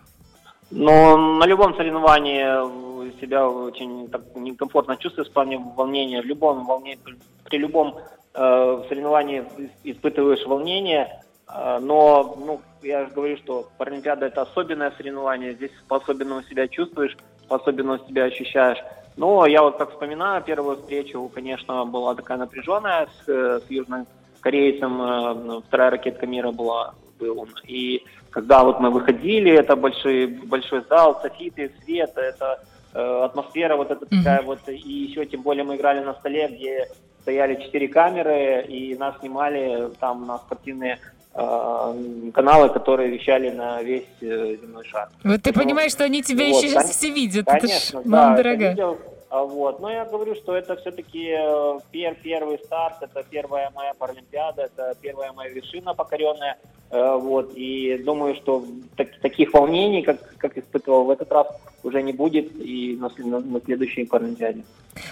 Но 0.71 1.17
на 1.17 1.45
любом 1.45 1.75
соревновании 1.75 3.19
себя 3.19 3.47
очень 3.47 4.09
так, 4.09 4.21
некомфортно 4.35 4.97
чувствуешь 4.97 5.29
в 5.29 5.33
плане 5.33 5.57
волнения. 5.57 6.21
В 6.21 6.25
любом 6.25 6.65
волнении, 6.65 6.99
при 7.43 7.57
любом 7.57 7.97
э, 8.33 8.83
соревновании 8.87 9.43
испытываешь 9.83 10.45
волнение, 10.45 11.21
э, 11.47 11.79
но 11.81 12.35
ну, 12.37 12.61
я 12.81 13.05
же 13.05 13.11
говорю, 13.11 13.37
что 13.37 13.67
Паралимпиада 13.77 14.25
это 14.25 14.41
особенное 14.41 14.91
соревнование, 14.91 15.53
здесь 15.53 15.71
по-особенному 15.87 16.43
себя 16.43 16.67
чувствуешь, 16.67 17.15
по-особенному 17.47 17.99
себя 18.07 18.25
ощущаешь. 18.25 18.79
Но 19.17 19.45
я 19.45 19.61
вот 19.61 19.77
как 19.77 19.91
вспоминаю 19.91 20.41
первую 20.41 20.77
встречу, 20.77 21.29
конечно, 21.33 21.85
была 21.85 22.15
такая 22.15 22.37
напряженная 22.37 23.07
с, 23.25 23.27
с 23.27 23.63
южным 23.69 24.07
корейцем, 24.39 25.01
э, 25.01 25.61
вторая 25.67 25.91
ракетка 25.91 26.25
мира 26.25 26.51
была, 26.51 26.95
был. 27.19 27.47
И 27.67 28.03
когда 28.31 28.63
вот 28.63 28.79
мы 28.79 28.89
выходили, 28.89 29.51
это 29.51 29.75
большой, 29.75 30.27
большой 30.27 30.83
зал, 30.89 31.19
софиты, 31.21 31.71
свет, 31.83 32.11
это 32.15 32.63
э, 32.93 33.23
атмосфера 33.25 33.75
вот 33.75 33.91
эта 33.91 34.05
mm-hmm. 34.05 34.17
такая 34.17 34.41
вот, 34.41 34.59
и 34.67 34.73
еще 34.73 35.25
тем 35.25 35.41
более 35.41 35.63
мы 35.63 35.75
играли 35.75 35.99
на 35.99 36.13
столе, 36.13 36.47
где 36.47 36.87
стояли 37.21 37.61
четыре 37.61 37.87
камеры, 37.87 38.65
и 38.67 38.95
нас 38.95 39.19
снимали 39.19 39.89
там 39.99 40.25
на 40.25 40.39
спортивные 40.39 40.99
э, 41.33 42.31
каналы, 42.33 42.69
которые 42.69 43.09
вещали 43.09 43.49
на 43.49 43.83
весь 43.83 44.07
э, 44.21 44.57
земной 44.61 44.85
шар. 44.85 45.09
Вот 45.23 45.41
ты 45.41 45.51
ну, 45.53 45.61
понимаешь, 45.61 45.91
что 45.91 46.05
они 46.05 46.23
тебя 46.23 46.45
вот, 46.47 46.55
еще 46.55 46.69
сейчас 46.69 46.89
все 46.89 47.11
видят, 47.11 47.45
конечно, 47.45 47.99
это 47.99 48.07
ж, 48.07 48.11
да, 48.11 48.35
дорога. 48.35 48.69
видел, 48.69 48.97
а, 48.99 49.10
вот. 49.31 49.79
Но 49.79 49.89
я 49.89 50.03
говорю, 50.05 50.35
что 50.35 50.55
это 50.55 50.75
все-таки 50.75 51.29
э, 51.29 51.79
пер, 51.91 52.15
первый 52.21 52.59
старт, 52.59 52.97
это 53.01 53.23
первая 53.23 53.71
моя 53.73 53.93
Паралимпиада, 53.93 54.63
это 54.63 54.93
первая 55.01 55.31
моя 55.31 55.49
вершина 55.49 55.93
покоренная. 55.93 56.57
Э, 56.89 57.15
вот. 57.15 57.53
И 57.55 57.97
думаю, 58.05 58.35
что 58.35 58.65
так, 58.97 59.07
таких 59.21 59.53
волнений, 59.53 60.01
как, 60.01 60.37
как 60.37 60.57
испытывал 60.57 61.05
в 61.05 61.09
этот 61.09 61.31
раз, 61.31 61.47
уже 61.83 62.01
не 62.03 62.11
будет 62.11 62.51
и 62.59 62.97
на, 62.99 63.09
на, 63.17 63.39
на 63.39 63.61
следующей 63.61 64.05
Паралимпиаде. 64.05 64.63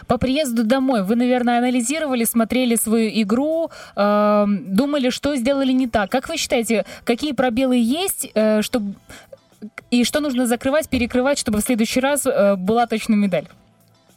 По 0.08 0.18
приезду 0.18 0.66
домой 0.66 1.04
вы, 1.04 1.16
наверное, 1.16 1.60
анализировали, 1.60 2.26
смотрели 2.26 2.76
свою 2.76 3.10
игру, 3.22 3.70
э, 3.96 4.46
думали, 4.48 5.12
что 5.12 5.38
сделали 5.38 5.72
не 5.72 5.88
так. 5.88 6.12
Как 6.12 6.28
вы 6.28 6.36
считаете, 6.36 6.86
какие 7.06 7.32
пробелы 7.32 7.78
есть, 7.78 8.32
э, 8.34 8.62
чтобы 8.62 8.96
И 9.92 10.04
что 10.04 10.20
нужно 10.20 10.46
закрывать, 10.46 10.90
перекрывать, 10.90 11.38
чтобы 11.40 11.60
в 11.60 11.62
следующий 11.62 12.02
раз 12.02 12.26
э, 12.26 12.56
была 12.56 12.86
точно 12.86 13.16
медаль? 13.16 13.48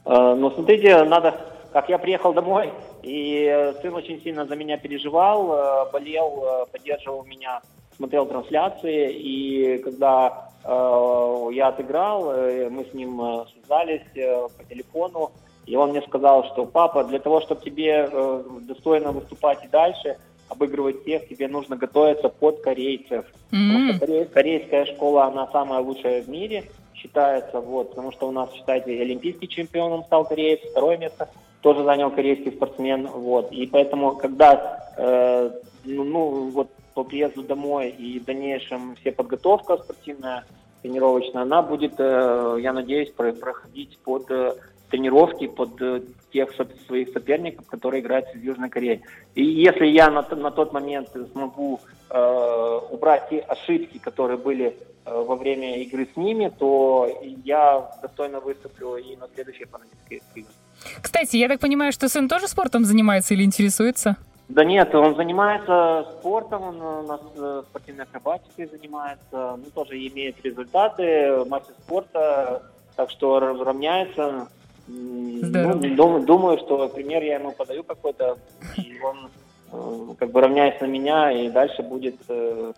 Э, 0.05 0.35
ну, 0.35 0.51
смотрите, 0.51 1.03
надо, 1.05 1.35
как 1.73 1.89
я 1.89 1.99
приехал 1.99 2.33
домой, 2.33 2.73
и 3.03 3.73
сын 3.83 3.95
очень 3.95 4.21
сильно 4.23 4.47
за 4.47 4.57
меня 4.57 4.77
переживал, 4.77 5.53
э, 5.53 5.93
болел, 5.93 6.45
э, 6.45 6.67
поддерживал 6.73 7.25
меня, 7.25 7.61
смотрел 7.97 8.27
трансляции, 8.27 9.13
и 9.13 9.79
когда 9.79 10.49
э, 10.65 11.49
я 11.53 11.69
отыграл, 11.69 12.33
э, 12.33 12.69
мы 12.69 12.85
с 12.85 12.95
ним 12.95 13.21
э, 13.21 13.45
связались 13.53 14.03
э, 14.15 14.49
по 14.57 14.65
телефону, 14.65 15.31
и 15.67 15.77
он 15.77 15.91
мне 15.91 16.03
сказал, 16.03 16.45
что 16.53 16.65
папа, 16.67 17.05
для 17.05 17.21
того, 17.21 17.41
чтобы 17.41 17.63
тебе 17.63 18.09
э, 18.11 18.43
достойно 18.63 19.13
выступать 19.13 19.65
и 19.65 19.69
дальше, 19.69 20.17
обыгрывать 20.49 21.03
всех, 21.03 21.29
тебе 21.29 21.49
нужно 21.49 21.77
готовиться 21.77 22.29
под 22.29 22.61
корейцев. 22.61 23.25
Mm-hmm. 23.53 23.93
Потому 24.01 24.25
что 24.25 24.35
корейская 24.35 24.85
школа, 24.87 25.25
она 25.25 25.49
самая 25.51 25.81
лучшая 25.81 26.23
в 26.23 26.29
мире, 26.29 26.65
считается, 27.03 27.61
вот, 27.61 27.91
потому 27.91 28.13
что 28.13 28.29
у 28.29 28.33
нас, 28.33 28.53
считайте, 28.53 29.01
олимпийский 29.01 29.49
чемпионом 29.49 30.05
стал 30.05 30.25
кореец, 30.25 30.61
второе 30.71 30.97
место 30.97 31.29
тоже 31.61 31.85
занял 31.85 32.11
корейский 32.11 32.53
спортсмен, 32.53 33.07
вот, 33.07 33.53
и 33.53 33.67
поэтому, 33.67 34.17
когда, 34.17 34.93
э, 34.97 35.51
ну, 35.85 36.05
ну, 36.05 36.51
вот, 36.51 36.69
по 36.95 37.05
приезду 37.05 37.43
домой 37.43 37.89
и 37.91 38.19
в 38.19 38.25
дальнейшем 38.25 38.97
все 38.97 39.13
подготовка 39.13 39.79
спортивная, 39.79 40.45
тренировочная, 40.83 41.43
она 41.43 41.63
будет, 41.63 41.95
э, 41.99 42.59
я 42.61 42.73
надеюсь, 42.73 43.11
проходить 43.11 43.99
под 44.05 44.31
э, 44.31 44.55
тренировки 44.93 45.47
под 45.49 45.81
э, 45.81 46.03
тех 46.33 46.51
своих 46.87 47.09
соперников, 47.13 47.67
которые 47.67 48.03
играют 48.03 48.27
в 48.35 48.39
Южной 48.39 48.69
Корее. 48.69 49.01
И 49.35 49.43
если 49.43 49.87
я 49.87 50.11
на, 50.11 50.23
на 50.37 50.51
тот 50.51 50.73
момент 50.73 51.09
смогу 51.33 51.81
э, 52.11 52.81
убрать 52.91 53.29
те 53.31 53.39
ошибки, 53.41 53.99
которые 53.99 54.37
были 54.37 54.67
э, 54.67 55.25
во 55.29 55.35
время 55.37 55.83
игры 55.83 56.07
с 56.13 56.17
ними, 56.17 56.53
то 56.59 57.09
я 57.45 57.91
достойно 58.03 58.41
выступлю 58.41 58.97
и 58.97 59.17
на 59.17 59.29
следующей 59.35 59.65
Паралимпийской 59.65 60.43
игры. 60.43 60.53
Кстати, 61.01 61.37
я 61.37 61.49
так 61.49 61.61
понимаю, 61.61 61.93
что 61.93 62.09
сын 62.09 62.29
тоже 62.29 62.47
спортом 62.47 62.85
занимается 62.85 63.33
или 63.35 63.45
интересуется? 63.45 64.17
Да 64.49 64.65
нет, 64.65 64.95
он 64.95 65.17
занимается 65.17 66.07
спортом, 66.19 66.63
он 66.63 66.83
у 66.83 67.03
нас 67.03 67.21
э, 67.35 67.63
спортивной 67.71 68.05
акробатикой 68.05 68.67
занимается, 68.67 69.57
ну, 69.57 69.65
тоже 69.75 69.97
имеет 70.07 70.45
результаты, 70.45 71.45
мастер 71.47 71.75
спорта, 71.83 72.63
так 72.95 73.09
что 73.09 73.41
равняется 73.41 74.49
Здорово. 74.89 75.75
Ну, 75.75 75.97
дум, 75.97 76.25
думаю, 76.25 76.59
что 76.59 76.89
пример 76.89 77.23
я 77.23 77.37
ему 77.37 77.53
подаю 77.53 77.85
какой-то, 77.85 78.39
и 78.77 78.99
он 79.03 79.31
э, 79.73 80.15
как 80.19 80.31
бы 80.31 80.41
равняется 80.41 80.87
на 80.87 80.91
меня, 80.91 81.31
и 81.33 81.49
дальше 81.51 81.83
будет 81.83 82.17
э, 82.29 82.73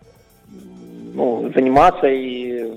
ну, 1.13 1.51
заниматься 1.53 2.07
и 2.07 2.73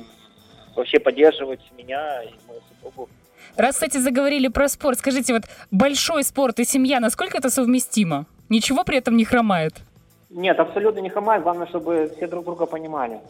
вообще 0.76 0.98
поддерживать 0.98 1.60
меня 1.76 2.22
и 2.22 2.30
мою 2.46 2.60
супругу. 2.68 3.08
Раз, 3.56 3.74
кстати, 3.74 3.98
заговорили 3.98 4.48
про 4.48 4.68
спорт, 4.68 4.98
скажите, 4.98 5.32
вот 5.32 5.44
большой 5.70 6.22
спорт 6.22 6.60
и 6.60 6.64
семья, 6.64 7.00
насколько 7.00 7.38
это 7.38 7.50
совместимо? 7.50 8.26
Ничего 8.48 8.84
при 8.84 8.98
этом 8.98 9.16
не 9.16 9.24
хромает? 9.24 9.74
Нет, 10.30 10.58
абсолютно 10.60 11.00
не 11.00 11.10
хромает. 11.10 11.42
Главное, 11.42 11.66
чтобы 11.66 12.12
все 12.16 12.26
друг 12.26 12.44
друга 12.44 12.66
понимали 12.66 13.20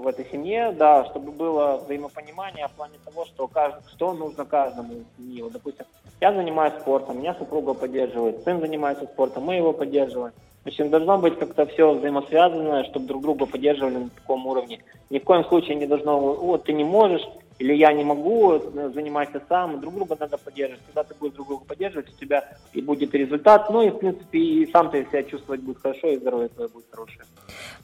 в 0.00 0.06
этой 0.06 0.26
семье, 0.30 0.72
да, 0.72 1.04
чтобы 1.06 1.32
было 1.32 1.78
взаимопонимание 1.84 2.68
в 2.68 2.72
плане 2.72 2.98
того, 3.04 3.24
что, 3.24 3.46
каждый, 3.48 3.82
что 3.90 4.12
нужно 4.12 4.44
каждому 4.44 4.94
из 4.94 5.04
семьи. 5.16 5.42
Вот, 5.42 5.52
допустим, 5.52 5.86
я 6.20 6.32
занимаюсь 6.32 6.74
спортом, 6.80 7.18
меня 7.18 7.34
супруга 7.34 7.74
поддерживает, 7.74 8.42
сын 8.44 8.60
занимается 8.60 9.06
спортом, 9.06 9.44
мы 9.44 9.56
его 9.56 9.72
поддерживаем. 9.72 10.32
В 10.64 10.68
общем, 10.68 10.90
должно 10.90 11.18
быть 11.18 11.38
как-то 11.38 11.64
все 11.66 11.92
взаимосвязанное, 11.92 12.84
чтобы 12.84 13.06
друг 13.06 13.22
друга 13.22 13.46
поддерживали 13.46 13.96
на 13.96 14.08
таком 14.10 14.46
уровне. 14.46 14.80
Ни 15.10 15.18
в 15.18 15.24
коем 15.24 15.44
случае 15.44 15.76
не 15.76 15.86
должно, 15.86 16.18
вот 16.18 16.64
ты 16.64 16.72
не 16.72 16.82
можешь, 16.82 17.22
или 17.58 17.72
я 17.72 17.92
не 17.92 18.04
могу, 18.04 18.58
заниматься 18.92 19.40
сам, 19.48 19.80
друг 19.80 19.94
друга 19.94 20.16
надо 20.18 20.36
поддерживать. 20.38 20.82
Когда 20.86 21.04
ты 21.04 21.14
будешь 21.14 21.34
друг 21.34 21.48
друга 21.48 21.64
поддерживать, 21.64 22.08
у 22.08 22.16
тебя 22.18 22.44
и 22.72 22.82
будет 22.82 23.14
результат, 23.14 23.70
ну 23.70 23.82
и, 23.82 23.90
в 23.90 23.98
принципе, 23.98 24.38
и 24.38 24.70
сам 24.72 24.90
ты 24.90 25.04
себя 25.04 25.22
чувствовать 25.22 25.60
будет 25.60 25.78
хорошо, 25.78 26.08
и 26.08 26.16
здоровье 26.16 26.48
твое 26.48 26.68
будет 26.68 26.86
хорошее. 26.90 27.24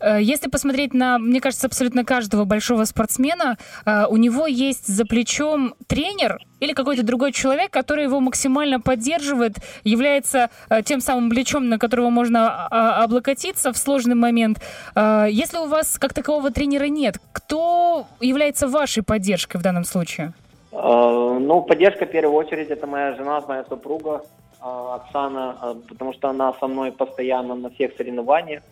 Э, 0.02 0.20
если 0.20 0.48
посмотреть 0.50 0.94
на, 0.94 1.18
мне 1.18 1.40
кажется, 1.40 1.66
абсолютно 1.66 2.04
каждого 2.04 2.44
большого 2.44 2.84
спортсмена, 2.84 3.56
э, 3.86 4.06
у 4.08 4.16
него 4.16 4.46
есть 4.46 4.86
за 4.86 5.06
плечом 5.06 5.74
тренер 5.86 6.38
или 6.60 6.72
какой-то 6.72 7.04
другой 7.04 7.32
человек, 7.32 7.70
который 7.70 8.04
его 8.04 8.20
максимально 8.20 8.80
поддерживает, 8.80 9.56
является 9.82 10.50
тем 10.84 11.00
самым 11.00 11.28
плечом, 11.28 11.68
на 11.68 11.76
которого 11.76 12.08
можно 12.08 12.66
а, 12.66 12.68
а, 12.70 13.04
облокотиться 13.04 13.72
в 13.72 13.76
сложный 13.76 14.14
момент. 14.14 14.60
Если 14.94 15.58
у 15.58 15.66
вас 15.66 15.98
как 15.98 16.14
такового 16.14 16.52
тренера 16.52 16.84
нет, 16.84 17.18
кто 17.32 18.06
является 18.20 18.68
вашей 18.68 19.02
поддержкой 19.02 19.56
в 19.56 19.62
данном 19.62 19.82
случае? 19.82 20.34
Ну, 20.70 21.62
поддержка 21.62 22.06
в 22.06 22.10
первую 22.10 22.36
очередь 22.36 22.70
это 22.70 22.86
моя 22.86 23.14
жена, 23.16 23.42
моя 23.48 23.64
супруга 23.68 24.22
Оксана, 24.60 25.76
потому 25.88 26.12
что 26.12 26.28
она 26.28 26.52
со 26.60 26.68
мной 26.68 26.92
постоянно 26.92 27.56
на 27.56 27.70
всех 27.70 27.96
соревнованиях. 27.96 28.62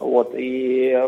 Вот, 0.00 0.34
и 0.34 0.98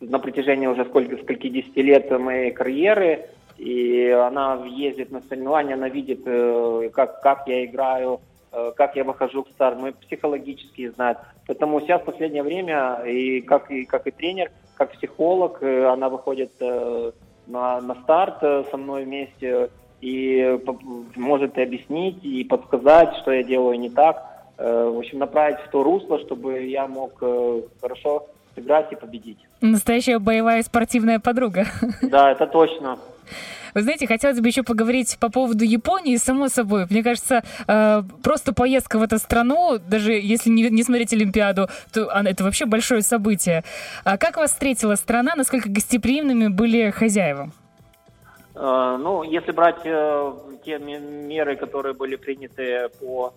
на 0.00 0.20
протяжении 0.20 0.68
уже 0.68 0.84
сколько, 0.84 1.16
скольки 1.16 1.48
десяти 1.48 1.82
лет 1.82 2.08
моей 2.10 2.52
карьеры, 2.52 3.28
и 3.56 4.08
она 4.10 4.64
ездит 4.64 5.10
на 5.10 5.20
соревнования, 5.22 5.74
она 5.74 5.88
видит, 5.88 6.20
э, 6.24 6.90
как, 6.94 7.20
как 7.20 7.48
я 7.48 7.64
играю, 7.64 8.20
э, 8.52 8.70
как 8.76 8.94
я 8.94 9.02
выхожу 9.02 9.42
к 9.42 9.50
старту, 9.50 9.80
ну 9.80 9.86
и 9.88 9.92
психологически 9.92 10.88
знает. 10.90 11.18
Поэтому 11.48 11.80
сейчас 11.80 12.00
в 12.02 12.04
последнее 12.04 12.44
время, 12.44 13.02
и 13.04 13.40
как 13.40 13.72
и, 13.72 13.84
как 13.84 14.06
и 14.06 14.12
тренер, 14.12 14.52
как 14.76 14.92
психолог, 14.92 15.60
э, 15.60 15.86
она 15.86 16.08
выходит 16.08 16.52
на, 16.60 17.80
на 17.80 17.94
старт 18.04 18.40
со 18.70 18.76
мной 18.76 19.04
вместе 19.04 19.70
и 20.00 20.60
может 21.16 21.58
объяснить 21.58 22.22
и 22.22 22.44
подсказать, 22.44 23.16
что 23.16 23.32
я 23.32 23.42
делаю 23.42 23.80
не 23.80 23.90
так. 23.90 24.37
Э, 24.58 24.90
в 24.92 24.98
общем, 24.98 25.18
направить 25.18 25.60
в 25.60 25.70
то 25.70 25.84
русло, 25.84 26.18
чтобы 26.18 26.64
я 26.64 26.88
мог 26.88 27.12
э, 27.20 27.62
хорошо 27.80 28.26
сыграть 28.56 28.92
и 28.92 28.96
победить. 28.96 29.38
Настоящая 29.60 30.18
боевая 30.18 30.62
спортивная 30.64 31.20
подруга. 31.20 31.66
Да, 32.02 32.32
это 32.32 32.46
точно. 32.46 32.98
Вы 33.74 33.82
знаете, 33.82 34.08
хотелось 34.08 34.40
бы 34.40 34.48
еще 34.48 34.64
поговорить 34.64 35.16
по 35.20 35.30
поводу 35.30 35.62
Японии, 35.62 36.16
само 36.16 36.48
собой. 36.48 36.86
Мне 36.90 37.04
кажется, 37.04 37.44
э, 37.68 38.02
просто 38.24 38.52
поездка 38.52 38.98
в 38.98 39.02
эту 39.02 39.18
страну, 39.18 39.78
даже 39.78 40.12
если 40.12 40.50
не, 40.50 40.68
не 40.70 40.82
смотреть 40.82 41.12
Олимпиаду, 41.12 41.68
то 41.92 42.10
это 42.10 42.42
вообще 42.42 42.66
большое 42.66 43.02
событие. 43.02 43.62
А 44.04 44.18
как 44.18 44.38
вас 44.38 44.50
встретила 44.50 44.96
страна? 44.96 45.34
Насколько 45.36 45.68
гостеприимными 45.68 46.48
были 46.48 46.90
хозяева? 46.90 47.50
Ну, 48.54 49.22
если 49.22 49.52
брать 49.52 49.84
те 50.64 50.78
меры, 50.80 51.54
которые 51.54 51.94
были 51.94 52.16
приняты 52.16 52.88
по 52.98 53.32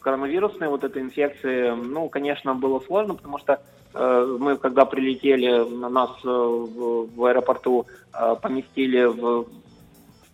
коронавирусной 0.00 0.68
вот 0.68 0.84
этой 0.84 1.02
инфекции, 1.02 1.70
ну, 1.70 2.08
конечно, 2.08 2.54
было 2.54 2.80
сложно, 2.80 3.14
потому 3.14 3.38
что 3.38 3.60
э, 3.94 4.36
мы, 4.38 4.56
когда 4.56 4.84
прилетели, 4.86 5.68
на 5.68 5.90
нас 5.90 6.10
э, 6.24 6.28
в, 6.28 7.24
аэропорту 7.24 7.86
э, 8.14 8.36
поместили 8.40 9.04
в 9.04 9.46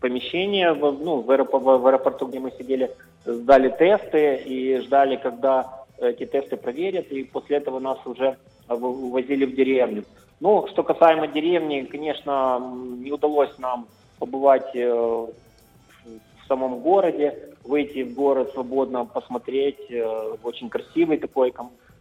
помещение, 0.01 0.73
в, 0.73 0.93
ну, 0.93 1.21
в, 1.21 1.31
аэропорту, 1.31 1.79
в 1.79 1.87
аэропорту, 1.87 2.27
где 2.27 2.39
мы 2.39 2.53
сидели, 2.53 2.91
сдали 3.25 3.71
тесты 3.71 4.37
и 4.37 4.79
ждали, 4.79 5.17
когда 5.17 5.85
эти 5.99 6.27
тесты 6.27 6.57
проверят, 6.57 7.07
и 7.13 7.25
после 7.25 7.57
этого 7.57 7.81
нас 7.81 7.99
уже 8.05 8.37
увозили 8.69 9.45
в 9.45 9.55
деревню. 9.55 10.05
Ну, 10.41 10.67
что 10.69 10.83
касаемо 10.83 11.29
деревни, 11.29 11.83
конечно, 11.83 12.61
не 12.99 13.13
удалось 13.13 13.57
нам 13.59 13.87
побывать 14.19 14.75
э, 14.75 14.93
в 14.93 16.47
самом 16.49 16.81
городе 16.81 17.52
выйти 17.65 18.03
в 18.03 18.15
город 18.15 18.51
свободно, 18.53 19.05
посмотреть. 19.05 19.91
Э, 19.91 20.37
очень 20.43 20.69
красивый 20.69 21.19
такой, 21.19 21.53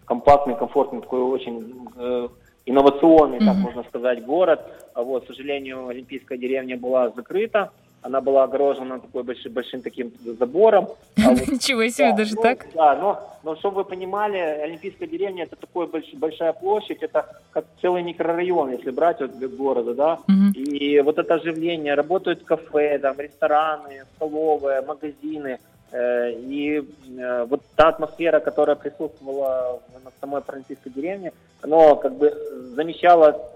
компактный, 0.05 0.55
комфортный, 0.55 1.01
такой 1.01 1.21
очень 1.21 1.87
э, 1.95 2.27
инновационный, 2.65 3.39
mm-hmm. 3.39 3.45
так 3.45 3.55
можно 3.57 3.83
сказать, 3.83 4.25
город. 4.25 4.61
А 4.93 5.03
вот, 5.03 5.23
к 5.23 5.27
сожалению, 5.27 5.87
Олимпийская 5.87 6.37
деревня 6.37 6.77
была 6.77 7.09
закрыта. 7.11 7.71
Она 8.03 8.19
была 8.19 8.43
огорожена 8.43 8.99
такой 8.99 9.23
большим, 9.23 9.53
большим 9.53 9.81
таким 9.81 10.11
забором. 10.39 10.87
А 11.23 11.29
вот, 11.29 11.47
Ничего 11.47 11.87
себе, 11.87 12.11
да, 12.11 12.17
даже 12.17 12.35
ну, 12.35 12.41
так? 12.41 12.67
Да, 12.73 12.95
но, 12.95 13.37
но 13.43 13.55
чтобы 13.57 13.77
вы 13.77 13.85
понимали, 13.85 14.37
Олимпийская 14.37 15.07
деревня 15.07 15.43
это 15.43 15.55
такой 15.55 15.85
больш, 15.87 16.11
большая 16.13 16.53
площадь, 16.53 17.03
это 17.03 17.25
как 17.51 17.65
целый 17.79 18.01
микрорайон, 18.01 18.71
если 18.71 18.89
брать 18.89 19.19
вот 19.21 19.31
города, 19.31 19.93
да. 19.93 20.13
Угу. 20.27 20.59
И 20.59 20.99
вот 21.01 21.19
это 21.19 21.35
оживление, 21.35 21.93
работают 21.93 22.43
кафе, 22.43 22.97
там, 22.97 23.19
рестораны, 23.19 24.05
столовые, 24.15 24.81
магазины. 24.81 25.59
Э, 25.91 26.31
и 26.31 26.79
э, 27.19 27.45
вот 27.45 27.61
та 27.75 27.89
атмосфера, 27.89 28.39
которая 28.39 28.75
присутствовала 28.77 29.79
на 30.03 30.11
самой 30.19 30.41
Паралимпийской 30.41 30.91
деревне, 30.91 31.33
она 31.61 31.95
как 31.95 32.15
бы 32.15 32.33
замещала 32.75 33.50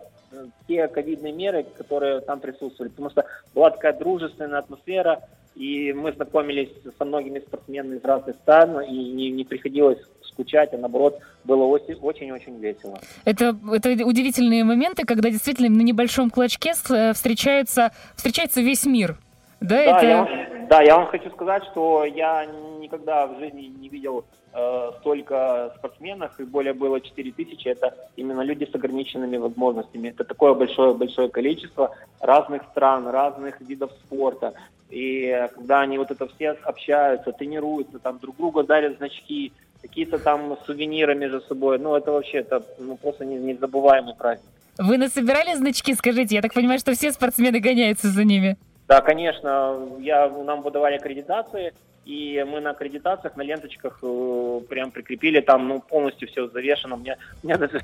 те 0.68 0.88
ковидные 0.88 1.34
меры, 1.34 1.66
которые 1.78 2.22
там 2.22 2.40
присутствовали, 2.40 2.90
потому 2.90 3.10
что 3.10 3.26
была 3.54 3.70
такая 3.72 3.94
дружественная 3.94 4.60
атмосфера, 4.60 5.22
и 5.56 5.94
мы 5.94 6.12
знакомились 6.12 6.70
со 6.98 7.06
многими 7.06 7.40
спортсменами 7.40 7.98
из 7.98 8.04
разных 8.04 8.36
стран, 8.36 8.82
и 8.82 8.92
не, 8.92 9.32
не 9.32 9.46
приходилось 9.46 10.00
скучать, 10.24 10.74
а 10.74 10.78
наоборот, 10.78 11.20
было 11.46 11.64
очень-очень 11.64 12.60
весело. 12.60 13.00
Это, 13.24 13.58
это 13.72 14.06
удивительные 14.06 14.64
моменты, 14.64 15.06
когда 15.06 15.30
действительно 15.30 15.70
на 15.70 15.82
небольшом 15.82 16.30
клочке 16.30 16.74
э, 16.90 17.14
встречаются, 17.14 17.92
встречается 18.16 18.62
весь 18.62 18.86
мир. 18.86 19.18
Да, 19.62 19.78
да, 19.78 19.98
это... 19.98 20.06
я 20.06 20.55
да, 20.70 20.82
я 20.82 20.98
вам 20.98 21.08
хочу 21.08 21.30
сказать, 21.32 21.64
что 21.72 22.06
я 22.06 22.46
никогда 22.80 23.28
в 23.28 23.40
жизни 23.40 23.74
не 23.80 23.90
видел 23.90 24.26
э, 24.54 24.92
столько 25.00 25.74
спортсменов, 25.78 26.40
и 26.40 26.44
более 26.44 26.74
было 26.74 27.02
4 27.02 27.32
тысячи, 27.32 27.68
это 27.68 27.96
именно 28.16 28.42
люди 28.42 28.66
с 28.72 28.76
ограниченными 28.76 29.38
возможностями. 29.38 30.10
Это 30.10 30.24
такое 30.24 30.54
большое-большое 30.54 31.30
количество 31.30 31.96
разных 32.20 32.64
стран, 32.72 33.08
разных 33.08 33.62
видов 33.62 33.92
спорта. 34.06 34.54
И 34.90 35.48
когда 35.56 35.82
они 35.82 35.98
вот 35.98 36.12
это 36.12 36.28
все 36.28 36.52
общаются, 36.52 37.32
тренируются, 37.32 38.00
там 38.00 38.20
друг 38.20 38.38
друга 38.38 38.64
дарят 38.64 38.98
значки, 38.98 39.52
какие-то 39.82 40.20
там 40.20 40.58
сувениры 40.66 41.16
между 41.16 41.42
собой, 41.42 41.80
ну 41.80 41.96
это 41.96 42.12
вообще 42.12 42.40
это 42.40 42.64
ну, 42.80 42.98
просто 42.98 43.26
незабываемый 43.26 44.16
праздник. 44.16 44.50
Вы 44.78 44.98
насобирали 44.98 45.56
значки, 45.56 45.94
скажите? 45.94 46.36
Я 46.36 46.42
так 46.42 46.54
понимаю, 46.54 46.80
что 46.80 46.94
все 46.94 47.12
спортсмены 47.12 47.60
гоняются 47.60 48.10
за 48.10 48.24
ними. 48.24 48.58
Да, 48.88 49.02
конечно. 49.02 49.80
Я, 50.00 50.30
нам 50.30 50.62
выдавали 50.62 50.96
аккредитации, 50.96 51.74
и 52.06 52.46
мы 52.48 52.62
на 52.62 52.72
аккредитациях, 52.72 53.36
на 53.36 53.42
ленточках 53.42 54.00
э, 54.04 54.62
прям 54.70 54.92
прикрепили, 54.92 55.42
там 55.42 55.68
ну, 55.68 55.82
полностью 55.82 56.28
все 56.28 56.48
завешено. 56.48 56.96
У 56.96 57.00
меня, 57.00 57.18
у 57.42 57.48
меня 57.48 57.58
даже 57.58 57.82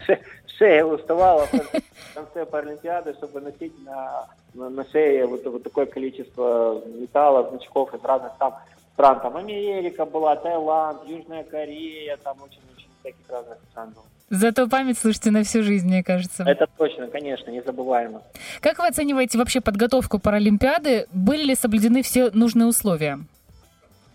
шея 0.58 0.86
уставала 0.86 1.48
в 1.48 2.14
конце 2.14 2.46
Паралимпиады, 2.46 3.14
чтобы 3.14 3.42
носить 3.42 3.74
на, 3.84 4.28
на, 4.54 4.70
на 4.70 4.86
шее 4.86 5.26
вот, 5.26 5.44
вот 5.46 5.64
такое 5.64 5.88
количество 5.88 6.84
металла, 6.86 7.50
значков 7.50 7.96
из 7.96 8.04
разных 8.04 8.34
там 8.38 8.56
стран. 8.94 9.20
Там 9.22 9.38
Америка 9.38 10.06
была, 10.06 10.36
Таиланд, 10.36 11.08
Южная 11.08 11.44
Корея, 11.44 12.18
там 12.18 12.38
очень-очень 12.44 12.90
всяких 13.00 13.28
разных 13.28 13.58
стран 13.72 13.90
было. 13.90 14.06
Зато 14.32 14.70
память, 14.70 14.98
слушайте, 14.98 15.30
на 15.30 15.44
всю 15.44 15.62
жизнь, 15.62 15.88
мне 15.88 16.04
кажется. 16.04 16.46
Это 16.48 16.66
точно, 16.78 17.08
конечно, 17.08 17.52
незабываемо. 17.52 18.22
Как 18.62 18.80
вы 18.80 18.88
оцениваете 18.88 19.38
вообще 19.38 19.60
подготовку 19.60 20.20
Паралимпиады? 20.20 21.06
Были 21.12 21.44
ли 21.44 21.56
соблюдены 21.56 22.02
все 22.02 22.32
нужные 22.32 22.68
условия? 22.68 23.20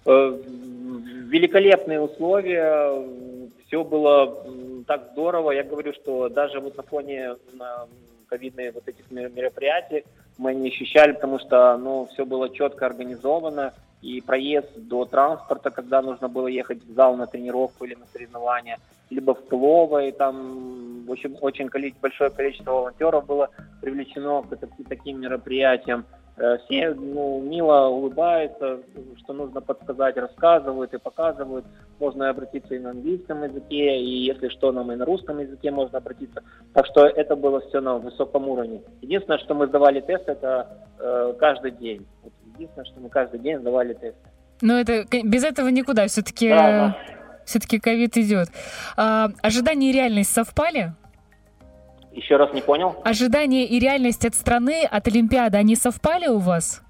Э, 0.07 0.39
великолепные 1.29 2.01
условия, 2.01 3.07
все 3.67 3.85
было 3.85 4.43
так 4.87 5.11
здорово. 5.13 5.51
Я 5.51 5.65
говорю, 5.65 5.93
что 5.93 6.31
даже 6.31 6.61
вот 6.61 6.79
на 6.79 6.83
фоне 6.83 7.37
на 7.53 7.87
ковидные 8.31 8.73
вот 8.73 8.89
этих 8.89 9.11
мероприятий 9.11 10.05
мы 10.39 10.55
не 10.55 10.69
ощущали, 10.69 11.13
потому 11.13 11.39
что 11.39 11.77
ну, 11.77 12.09
все 12.11 12.25
было 12.25 12.49
четко 12.49 12.87
организовано. 12.87 13.75
И 14.01 14.23
проезд 14.23 14.69
до 14.77 15.05
транспорта, 15.05 15.71
когда 15.71 16.01
нужно 16.01 16.29
было 16.29 16.47
ехать 16.47 16.83
в 16.83 16.95
зал 16.95 17.17
на 17.17 17.27
тренировку 17.27 17.85
или 17.85 17.95
на 17.95 18.07
соревнования, 18.13 18.79
либо 19.11 19.35
в 19.35 19.45
Плово, 19.49 20.05
и 20.07 20.13
там 20.13 20.87
в 21.07 21.13
общем, 21.13 21.37
очень 21.41 21.71
большое 22.01 22.31
количество 22.31 22.73
волонтеров 22.73 23.27
было 23.27 23.49
привлечено 23.81 24.43
к 24.43 24.59
таким 24.89 25.21
мероприятиям. 25.21 26.05
Э, 26.37 26.59
все 26.65 26.93
ну, 26.93 27.41
мило 27.41 27.87
улыбаются, 27.87 28.81
что 29.19 29.33
нужно 29.33 29.61
подсказать, 29.61 30.17
рассказывают 30.17 30.93
и 30.93 30.99
показывают. 30.99 31.65
Можно 31.99 32.29
обратиться 32.29 32.75
и 32.75 32.79
на 32.79 32.91
английском 32.91 33.45
языке, 33.45 33.99
и 33.99 34.25
если 34.25 34.49
что, 34.49 34.73
нам 34.73 34.93
и 34.93 34.97
на 34.97 35.05
русском 35.05 35.39
языке 35.39 35.71
можно 35.71 35.99
обратиться. 35.99 36.43
Так 36.75 36.87
что 36.87 37.07
это 37.07 37.37
было 37.37 37.61
все 37.61 37.81
на 37.81 37.97
высоком 37.99 38.49
уровне. 38.49 38.83
Единственное, 39.01 39.39
что 39.39 39.55
мы 39.55 39.67
сдавали 39.67 40.01
тест, 40.01 40.29
это 40.29 40.69
э, 40.99 41.35
каждый 41.39 41.71
день. 41.71 42.07
Единственное, 42.55 42.85
что 42.85 43.01
мы 43.01 43.09
каждый 43.09 43.41
день 43.41 43.59
сдавали 43.61 43.95
тест. 43.95 44.19
Но 44.61 44.79
это 44.79 45.05
без 45.25 45.45
этого 45.45 45.69
никуда. 45.69 46.07
Все-таки 46.07 46.49
да, 46.49 46.57
да. 46.57 47.16
Все-таки 47.47 47.79
ковид 47.79 48.19
идет. 48.19 48.51
А, 48.97 49.31
ожидания 49.41 49.91
и 49.91 49.93
реальность 49.93 50.33
совпали? 50.33 50.93
Еще 52.13 52.37
раз 52.37 52.53
не 52.53 52.63
понял. 52.63 52.97
Ожидания 53.05 53.67
и 53.67 53.79
реальность 53.79 54.25
от 54.25 54.35
страны, 54.35 54.85
от 54.85 55.07
Олимпиады, 55.07 55.59
они 55.59 55.77
совпали 55.77 56.27
у 56.27 56.39
вас? 56.39 56.83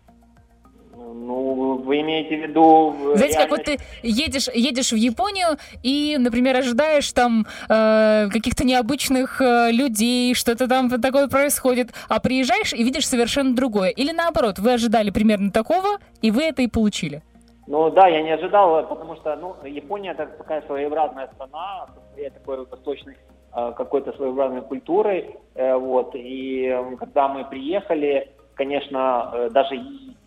Ну, 0.94 1.82
вы 1.84 2.00
имеете 2.00 2.36
в 2.36 2.48
виду... 2.48 2.94
Знаете, 3.16 3.34
реальность... 3.34 3.38
как 3.38 3.50
вот 3.50 3.64
ты 3.64 3.78
едешь, 4.02 4.48
едешь 4.54 4.92
в 4.92 4.96
Японию 4.96 5.58
и, 5.82 6.16
например, 6.18 6.56
ожидаешь 6.56 7.10
там 7.12 7.46
э, 7.68 8.28
каких-то 8.30 8.64
необычных 8.64 9.40
э, 9.40 9.72
людей, 9.72 10.34
что-то 10.34 10.68
там 10.68 10.88
такое 10.88 11.26
происходит, 11.26 11.92
а 12.08 12.20
приезжаешь 12.20 12.72
и 12.72 12.84
видишь 12.84 13.08
совершенно 13.08 13.54
другое. 13.54 13.90
Или 13.90 14.12
наоборот, 14.12 14.60
вы 14.60 14.74
ожидали 14.74 15.10
примерно 15.10 15.50
такого, 15.50 15.98
и 16.22 16.30
вы 16.30 16.44
это 16.44 16.62
и 16.62 16.68
получили. 16.68 17.22
Ну 17.66 17.90
да, 17.90 18.06
я 18.08 18.22
не 18.22 18.30
ожидал, 18.30 18.86
потому 18.86 19.16
что 19.16 19.34
ну, 19.36 19.56
Япония 19.64 20.12
это 20.12 20.26
такая 20.26 20.62
своеобразная 20.62 21.28
страна, 21.34 21.86
со 22.16 22.30
такой 22.30 22.64
восточной 22.64 23.16
Э, 23.58 23.72
какой-то 23.74 24.12
своеобразной 24.12 24.60
культурой. 24.60 25.34
Э, 25.54 25.76
вот. 25.76 26.10
И 26.14 26.70
когда 26.98 27.26
мы 27.26 27.42
приехали, 27.46 28.30
конечно, 28.54 29.30
э, 29.32 29.50
даже 29.50 29.80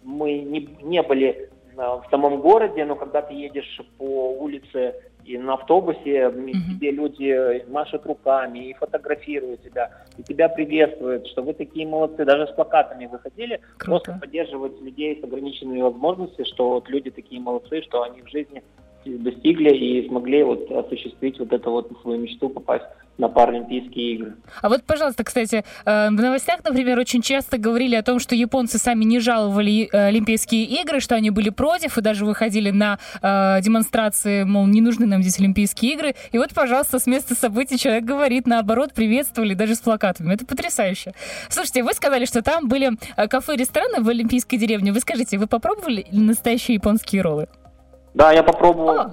мы 0.04 0.39
не, 0.39 0.67
не 0.82 1.04
были 1.04 1.52
в 1.75 2.04
самом 2.10 2.41
городе, 2.41 2.84
но 2.86 2.95
когда 2.95 3.21
ты 3.21 3.36
едешь 3.36 3.80
по 3.99 4.32
улице 4.32 5.09
и 5.25 5.38
на 5.38 5.53
автобусе, 5.53 6.29
mm-hmm. 6.29 6.51
тебе 6.51 6.91
люди 6.91 7.65
машут 7.69 8.05
руками 8.05 8.69
и 8.69 8.73
фотографируют 8.73 9.63
тебя, 9.63 9.91
и 10.17 10.23
тебя 10.23 10.49
приветствуют, 10.49 11.27
что 11.27 11.43
вы 11.43 11.53
такие 11.53 11.88
молодцы. 11.88 12.25
Даже 12.25 12.47
с 12.47 12.51
плакатами 12.51 13.05
выходили, 13.05 13.62
Круто. 13.77 14.05
просто 14.05 14.19
поддерживать 14.19 14.82
людей 14.82 15.19
с 15.19 15.23
ограниченными 15.23 15.82
возможностями, 15.82 16.45
что 16.45 16.69
вот 16.69 16.89
люди 16.89 17.12
такие 17.12 17.41
молодцы, 17.41 17.82
что 17.84 18.03
они 18.03 18.21
в 18.21 18.29
жизни 18.29 18.63
достигли 19.05 19.69
и 19.69 20.07
смогли 20.07 20.43
вот 20.43 20.69
осуществить 20.71 21.39
вот 21.39 21.51
эту 21.53 21.71
вот 21.71 21.91
свою 22.01 22.19
мечту 22.19 22.49
попасть 22.49 22.85
на 23.19 23.27
Паралимпийские 23.27 24.13
игры. 24.13 24.35
А 24.62 24.69
вот, 24.69 24.83
пожалуйста, 24.83 25.23
кстати, 25.23 25.65
э, 25.85 26.07
в 26.07 26.13
новостях, 26.13 26.63
например, 26.63 26.97
очень 26.97 27.21
часто 27.21 27.57
говорили 27.57 27.95
о 27.95 28.01
том, 28.01 28.19
что 28.19 28.33
японцы 28.33 28.77
сами 28.77 29.03
не 29.03 29.19
жаловали 29.19 29.89
э, 29.91 30.07
Олимпийские 30.07 30.63
игры, 30.63 31.01
что 31.01 31.15
они 31.15 31.29
были 31.29 31.49
против 31.49 31.97
и 31.97 32.01
даже 32.01 32.25
выходили 32.25 32.71
на 32.71 32.97
э, 33.21 33.62
демонстрации, 33.62 34.43
мол, 34.45 34.67
не 34.67 34.79
нужны 34.79 35.05
нам 35.05 35.21
здесь 35.21 35.38
Олимпийские 35.39 35.93
игры. 35.93 36.15
И 36.31 36.38
вот, 36.38 36.53
пожалуйста, 36.53 36.97
с 36.97 37.07
места 37.07 37.35
событий 37.35 37.77
человек 37.77 38.05
говорит, 38.05 38.47
наоборот, 38.47 38.93
приветствовали 38.93 39.53
даже 39.53 39.75
с 39.75 39.79
плакатами. 39.79 40.33
Это 40.33 40.45
потрясающе. 40.45 41.13
Слушайте, 41.49 41.83
вы 41.83 41.93
сказали, 41.93 42.23
что 42.23 42.41
там 42.41 42.69
были 42.69 42.91
кафе 43.27 43.55
и 43.55 43.57
рестораны 43.57 44.01
в 44.01 44.07
Олимпийской 44.07 44.57
деревне. 44.57 44.93
Вы 44.93 45.01
скажите, 45.01 45.38
вы 45.38 45.47
попробовали 45.47 46.05
настоящие 46.12 46.75
японские 46.75 47.21
роллы? 47.21 47.47
Да, 48.19 48.34
я 48.34 48.43
попробовал. 48.43 48.99
О, 48.99 49.12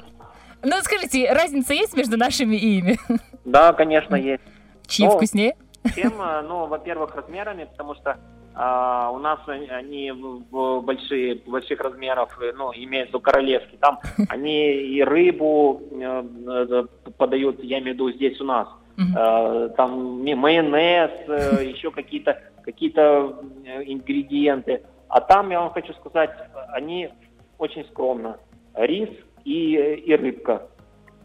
ну, 0.65 0.77
скажите, 0.83 1.33
разница 1.33 1.73
есть 1.75 1.97
между 1.97 2.17
нашими 2.17 2.57
и 2.57 2.79
ими? 2.79 2.99
Да, 3.45 3.73
конечно, 3.73 4.17
есть. 4.17 4.43
Чьи 4.89 5.07
ну, 5.07 5.13
вкуснее? 5.13 5.55
Чем, 5.95 6.21
э, 6.21 6.43
ну, 6.43 6.67
во-первых, 6.67 7.15
размерами, 7.15 7.69
потому 7.71 7.95
что 7.95 8.19
а, 8.57 9.13
у 9.13 9.19
нас 9.19 9.39
они 9.47 10.11
в 10.11 10.81
большие, 10.81 11.37
больших 11.47 11.79
размеров, 11.81 12.37
э, 12.41 12.53
ну, 12.57 12.73
имеются 12.75 13.21
королевские. 13.21 13.79
Там 13.79 14.01
они 14.29 14.73
и 14.73 15.01
рыбу 15.05 15.81
э, 15.93 16.85
подают, 17.17 17.63
я 17.63 17.79
имею 17.79 17.93
в 17.93 17.95
виду 17.95 18.11
здесь 18.11 18.41
у 18.41 18.45
нас. 18.45 18.67
Uh-huh. 18.97 19.69
Там 19.77 20.25
майонез, 20.25 21.13
еще 21.61 21.93
какие-то 21.93 22.43
какие-то 22.65 23.39
ингредиенты. 23.85 24.83
А 25.09 25.21
там, 25.21 25.51
я 25.51 25.61
вам 25.61 25.71
хочу 25.71 25.93
сказать, 25.93 26.31
они 26.73 27.11
очень 27.59 27.85
скромно. 27.85 28.39
Рис 28.77 29.11
и, 29.45 29.75
и 29.75 30.15
рыбка. 30.15 30.69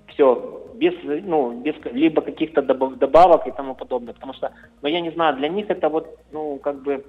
Все, 0.07 0.61
без, 0.75 0.93
ну, 1.03 1.61
без 1.61 1.75
либо 1.91 2.21
каких-то 2.21 2.61
добавок 2.61 3.47
и 3.47 3.51
тому 3.51 3.75
подобное. 3.75 4.13
Потому 4.13 4.33
что, 4.33 4.51
ну, 4.81 4.89
я 4.89 5.01
не 5.01 5.11
знаю, 5.11 5.37
для 5.37 5.47
них 5.47 5.69
это 5.69 5.89
вот, 5.89 6.19
ну, 6.31 6.57
как 6.57 6.81
бы, 6.81 7.05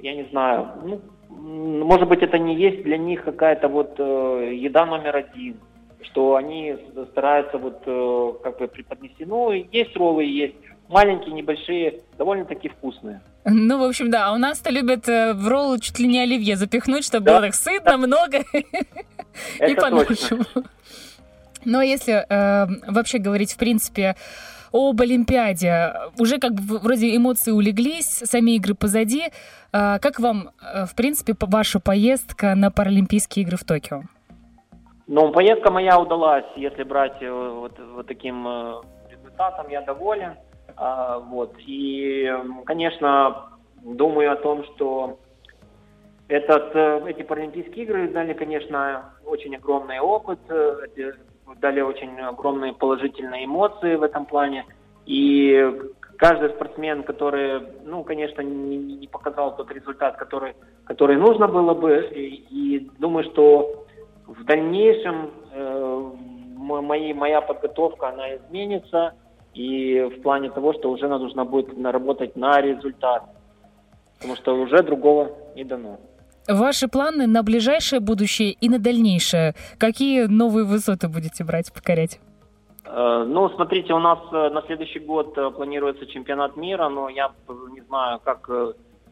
я 0.00 0.14
не 0.14 0.24
знаю, 0.24 0.68
ну, 0.84 1.00
может 1.28 2.08
быть, 2.08 2.22
это 2.22 2.38
не 2.38 2.54
есть 2.54 2.82
для 2.82 2.98
них 2.98 3.24
какая-то 3.24 3.68
вот 3.68 3.94
э, 3.98 4.54
еда 4.54 4.86
номер 4.86 5.16
один, 5.16 5.56
что 6.02 6.36
они 6.36 6.76
стараются 7.10 7.58
вот 7.58 7.82
э, 7.86 8.32
как 8.42 8.58
бы 8.58 8.68
преподнести. 8.68 9.24
Ну, 9.24 9.52
есть 9.52 9.96
роллы, 9.96 10.24
есть 10.24 10.54
маленькие, 10.92 11.34
небольшие, 11.34 12.00
довольно-таки 12.18 12.68
вкусные. 12.68 13.20
Ну, 13.44 13.78
в 13.78 13.82
общем, 13.82 14.10
да. 14.10 14.28
А 14.28 14.32
у 14.32 14.36
нас-то 14.36 14.70
любят 14.70 15.08
э, 15.08 15.32
в 15.32 15.48
ролл 15.48 15.78
чуть 15.78 15.98
ли 15.98 16.06
не 16.06 16.20
оливье 16.20 16.56
запихнуть, 16.56 17.04
чтобы 17.04 17.24
да. 17.24 17.32
было 17.32 17.46
так 17.46 17.54
сытно, 17.54 17.96
много 17.96 18.38
и 18.52 19.74
по-нашему. 19.74 20.44
Но 21.64 21.82
если 21.82 22.24
э, 22.28 22.66
вообще 22.86 23.18
говорить, 23.18 23.52
в 23.52 23.58
принципе, 23.58 24.16
об 24.72 25.00
Олимпиаде, 25.00 25.94
уже 26.18 26.38
как 26.38 26.52
бы 26.52 26.78
вроде 26.78 27.16
эмоции 27.16 27.50
улеглись, 27.50 28.22
сами 28.24 28.52
игры 28.52 28.74
позади. 28.74 29.24
Э, 29.72 29.98
как 29.98 30.20
вам, 30.20 30.50
в 30.60 30.94
принципе, 30.94 31.34
ваша 31.40 31.80
поездка 31.80 32.54
на 32.54 32.70
Паралимпийские 32.70 33.44
игры 33.44 33.56
в 33.56 33.64
Токио? 33.64 34.02
Ну, 35.08 35.32
поездка 35.32 35.72
моя 35.72 35.98
удалась, 35.98 36.46
если 36.56 36.84
брать 36.84 37.20
вот, 37.20 37.78
вот 37.78 38.06
таким 38.06 38.46
результатом, 39.10 39.68
я 39.68 39.82
доволен. 39.82 40.34
Вот. 41.28 41.54
И, 41.66 42.28
конечно, 42.64 43.50
думаю 43.82 44.32
о 44.32 44.36
том, 44.36 44.64
что 44.64 45.18
этот, 46.28 46.74
эти 47.06 47.22
Паралимпийские 47.22 47.84
игры 47.84 48.08
дали, 48.08 48.32
конечно, 48.32 49.12
очень 49.24 49.54
огромный 49.54 50.00
опыт, 50.00 50.40
дали 51.60 51.80
очень 51.80 52.18
огромные 52.20 52.72
положительные 52.72 53.44
эмоции 53.44 53.94
в 53.94 54.02
этом 54.02 54.26
плане. 54.26 54.64
И 55.06 55.72
каждый 56.16 56.50
спортсмен, 56.50 57.02
который, 57.02 57.62
ну, 57.84 58.02
конечно, 58.04 58.40
не, 58.42 58.76
не 58.76 59.06
показал 59.08 59.56
тот 59.56 59.70
результат, 59.70 60.16
который, 60.16 60.54
который 60.84 61.16
нужно 61.16 61.48
было 61.48 61.74
бы, 61.74 62.08
и, 62.12 62.44
и 62.50 62.90
думаю, 62.98 63.24
что 63.24 63.86
в 64.26 64.44
дальнейшем 64.44 65.30
э, 65.52 66.10
мои, 66.56 67.12
моя 67.12 67.40
подготовка, 67.40 68.08
она 68.08 68.36
изменится, 68.36 69.14
и 69.54 70.00
в 70.02 70.22
плане 70.22 70.50
того, 70.50 70.72
что 70.72 70.90
уже 70.90 71.08
нужно 71.08 71.44
будет 71.44 71.76
наработать 71.76 72.36
на 72.36 72.60
результат, 72.60 73.24
потому 74.16 74.36
что 74.36 74.54
уже 74.54 74.82
другого 74.82 75.30
не 75.54 75.64
дано. 75.64 75.98
Ваши 76.48 76.88
планы 76.88 77.26
на 77.26 77.42
ближайшее 77.42 78.00
будущее 78.00 78.50
и 78.60 78.68
на 78.68 78.78
дальнейшее? 78.78 79.54
Какие 79.78 80.24
новые 80.24 80.64
высоты 80.64 81.08
будете 81.08 81.44
брать, 81.44 81.72
покорять? 81.72 82.18
Э, 82.84 83.24
ну, 83.26 83.48
смотрите, 83.50 83.94
у 83.94 83.98
нас 83.98 84.18
э, 84.32 84.50
на 84.50 84.62
следующий 84.62 84.98
год 84.98 85.38
э, 85.38 85.50
планируется 85.50 86.06
чемпионат 86.06 86.56
мира, 86.56 86.88
но 86.88 87.08
я 87.08 87.30
не 87.72 87.80
знаю, 87.82 88.20
как 88.24 88.50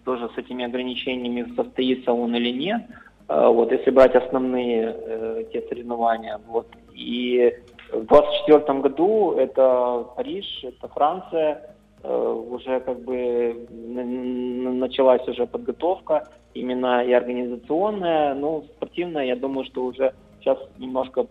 тоже 0.05 0.29
с 0.35 0.39
этими 0.39 0.65
ограничениями 0.65 1.55
состоится 1.55 2.13
он 2.13 2.35
или 2.35 2.51
нет. 2.51 2.83
Вот, 3.29 3.71
если 3.71 3.93
брать 3.93 4.17
основные 4.17 5.47
те 5.53 5.63
соревнования. 5.69 6.41
Вот. 6.49 6.67
И 6.93 7.55
в 7.93 8.07
2024 8.07 8.81
году 8.81 9.33
это 9.33 10.07
Париж, 10.17 10.47
это 10.63 10.89
Франция, 10.89 11.75
уже 12.03 12.81
как 12.81 13.01
бы 13.01 13.67
началась 13.71 15.27
уже 15.29 15.47
подготовка, 15.47 16.29
именно 16.55 17.05
и 17.05 17.13
организационная, 17.13 18.35
ну, 18.35 18.65
спортивная, 18.77 19.25
я 19.25 19.37
думаю, 19.37 19.65
что 19.67 19.85
уже 19.85 20.15
сейчас 20.41 20.59
немножко 20.79 21.27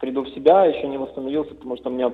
приду 0.00 0.22
в 0.22 0.28
себя, 0.30 0.66
еще 0.66 0.86
не 0.88 0.98
восстановился, 0.98 1.54
потому 1.54 1.76
что 1.76 1.88
у 1.88 1.92
меня 1.92 2.12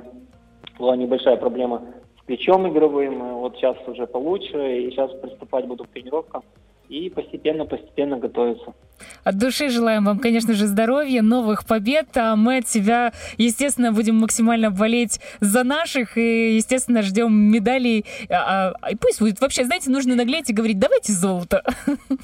была 0.79 0.97
небольшая 0.97 1.37
проблема 1.37 1.83
с 2.21 2.25
плечом 2.25 2.69
игровым, 2.69 3.39
вот 3.39 3.57
сейчас 3.57 3.77
уже 3.89 4.07
получше, 4.07 4.83
и 4.83 4.91
сейчас 4.91 5.11
приступать 5.21 5.67
буду 5.67 5.85
к 5.85 5.89
тренировкам 5.89 6.43
и 6.91 7.09
постепенно-постепенно 7.09 8.19
готовиться. 8.19 8.75
От 9.23 9.39
души 9.39 9.69
желаем 9.69 10.05
вам, 10.05 10.19
конечно 10.19 10.55
же, 10.55 10.67
здоровья, 10.67 11.23
новых 11.23 11.65
побед, 11.65 12.09
а 12.17 12.35
мы 12.35 12.59
от 12.59 12.69
себя, 12.69 13.13
естественно, 13.39 13.93
будем 13.93 14.17
максимально 14.17 14.71
болеть 14.71 15.21
за 15.41 15.63
наших 15.63 16.19
и, 16.19 16.57
естественно, 16.57 17.03
ждем 17.03 17.33
медалей. 17.33 18.05
А, 18.29 18.75
а, 18.83 18.91
и 18.91 18.97
пусть 18.97 19.21
будет 19.21 19.41
вообще, 19.41 19.65
знаете, 19.65 19.91
нужно 19.91 20.17
наглеть 20.17 20.51
и 20.51 20.53
говорить, 20.53 20.79
давайте 20.79 21.13
золото. 21.13 21.63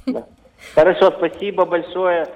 Да. 0.07 0.27
Хорошо, 0.75 1.13
спасибо 1.17 1.65
большое. 1.65 2.27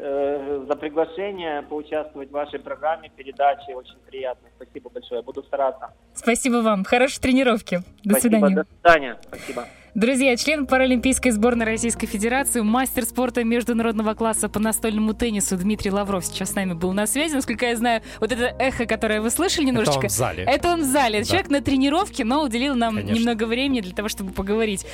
Э, 0.00 0.64
за 0.68 0.76
приглашение 0.76 1.62
поучаствовать 1.62 2.28
в 2.28 2.32
вашей 2.32 2.60
программе, 2.60 3.10
передаче. 3.16 3.74
Очень 3.74 3.98
приятно. 4.06 4.48
Спасибо 4.56 4.90
большое. 4.90 5.22
Буду 5.22 5.42
стараться. 5.42 5.90
Спасибо 6.14 6.56
вам. 6.56 6.84
Хорошей 6.84 7.20
тренировки. 7.20 7.80
До 8.04 8.10
Спасибо. 8.10 8.36
свидания. 8.36 8.54
До 8.54 8.64
свидания. 8.64 9.18
Спасибо. 9.26 9.64
Друзья, 9.98 10.36
член 10.36 10.68
Паралимпийской 10.68 11.32
сборной 11.32 11.66
Российской 11.66 12.06
Федерации, 12.06 12.60
мастер 12.60 13.04
спорта 13.04 13.42
международного 13.42 14.14
класса 14.14 14.48
по 14.48 14.60
настольному 14.60 15.12
теннису 15.12 15.56
Дмитрий 15.56 15.90
Лавров 15.90 16.24
сейчас 16.24 16.52
с 16.52 16.54
нами 16.54 16.74
был 16.74 16.92
на 16.92 17.08
связи. 17.08 17.34
Насколько 17.34 17.66
я 17.66 17.74
знаю, 17.74 18.02
вот 18.20 18.30
это 18.30 18.54
эхо, 18.60 18.86
которое 18.86 19.20
вы 19.20 19.30
слышали 19.30 19.64
немножечко... 19.64 20.06
Это 20.06 20.06
он 20.06 20.08
в 20.08 20.12
зале. 20.12 20.44
Это 20.44 20.68
он 20.72 20.80
в 20.82 20.84
зале. 20.84 21.18
Да. 21.18 21.24
Человек 21.24 21.50
на 21.50 21.60
тренировке, 21.62 22.24
но 22.24 22.44
уделил 22.44 22.76
нам 22.76 22.94
Конечно. 22.94 23.18
немного 23.18 23.46
времени 23.46 23.80
для 23.80 23.92
того, 23.92 24.08
чтобы 24.08 24.30
поговорить. 24.30 24.86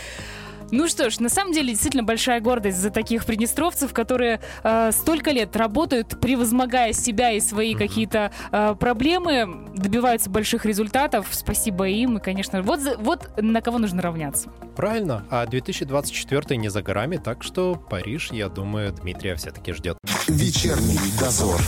Ну 0.77 0.89
что 0.89 1.09
ж, 1.09 1.21
на 1.21 1.29
самом 1.29 1.53
деле 1.53 1.69
действительно 1.69 2.03
большая 2.03 2.41
гордость 2.41 2.79
за 2.79 2.91
таких 2.91 3.25
приднестровцев, 3.27 3.93
которые 3.93 4.41
э, 4.65 4.91
столько 4.91 5.31
лет 5.31 5.55
работают, 5.55 6.21
превозмогая 6.21 6.93
себя 6.93 7.31
и 7.31 7.39
свои 7.39 7.75
mm-hmm. 7.75 7.79
какие-то 7.79 8.33
э, 8.51 8.75
проблемы, 8.75 9.69
добиваются 9.77 10.31
больших 10.31 10.67
результатов. 10.67 11.29
Спасибо 11.31 11.89
им 11.89 12.19
и, 12.19 12.21
конечно, 12.21 12.61
вот, 12.63 12.81
вот 12.99 13.31
на 13.41 13.61
кого 13.61 13.79
нужно 13.79 14.03
равняться. 14.03 14.51
Правильно. 14.75 15.25
А 15.31 15.47
2024 15.47 16.57
не 16.57 16.71
за 16.71 16.83
горами, 16.83 17.19
так 17.19 17.45
что 17.45 17.77
Париж, 17.77 18.33
я 18.33 18.49
думаю, 18.49 18.93
Дмитрия 18.93 19.37
все-таки 19.37 19.73
ждет. 19.75 19.97
Вечерний 20.27 20.99
дозор. 21.21 21.61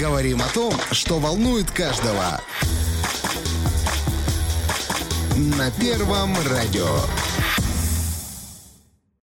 Говорим 0.00 0.40
о 0.40 0.48
том, 0.54 0.72
что 0.92 1.18
волнует 1.18 1.70
каждого 1.70 2.40
на 5.36 5.70
Первом 5.70 6.32
радио. 6.48 6.86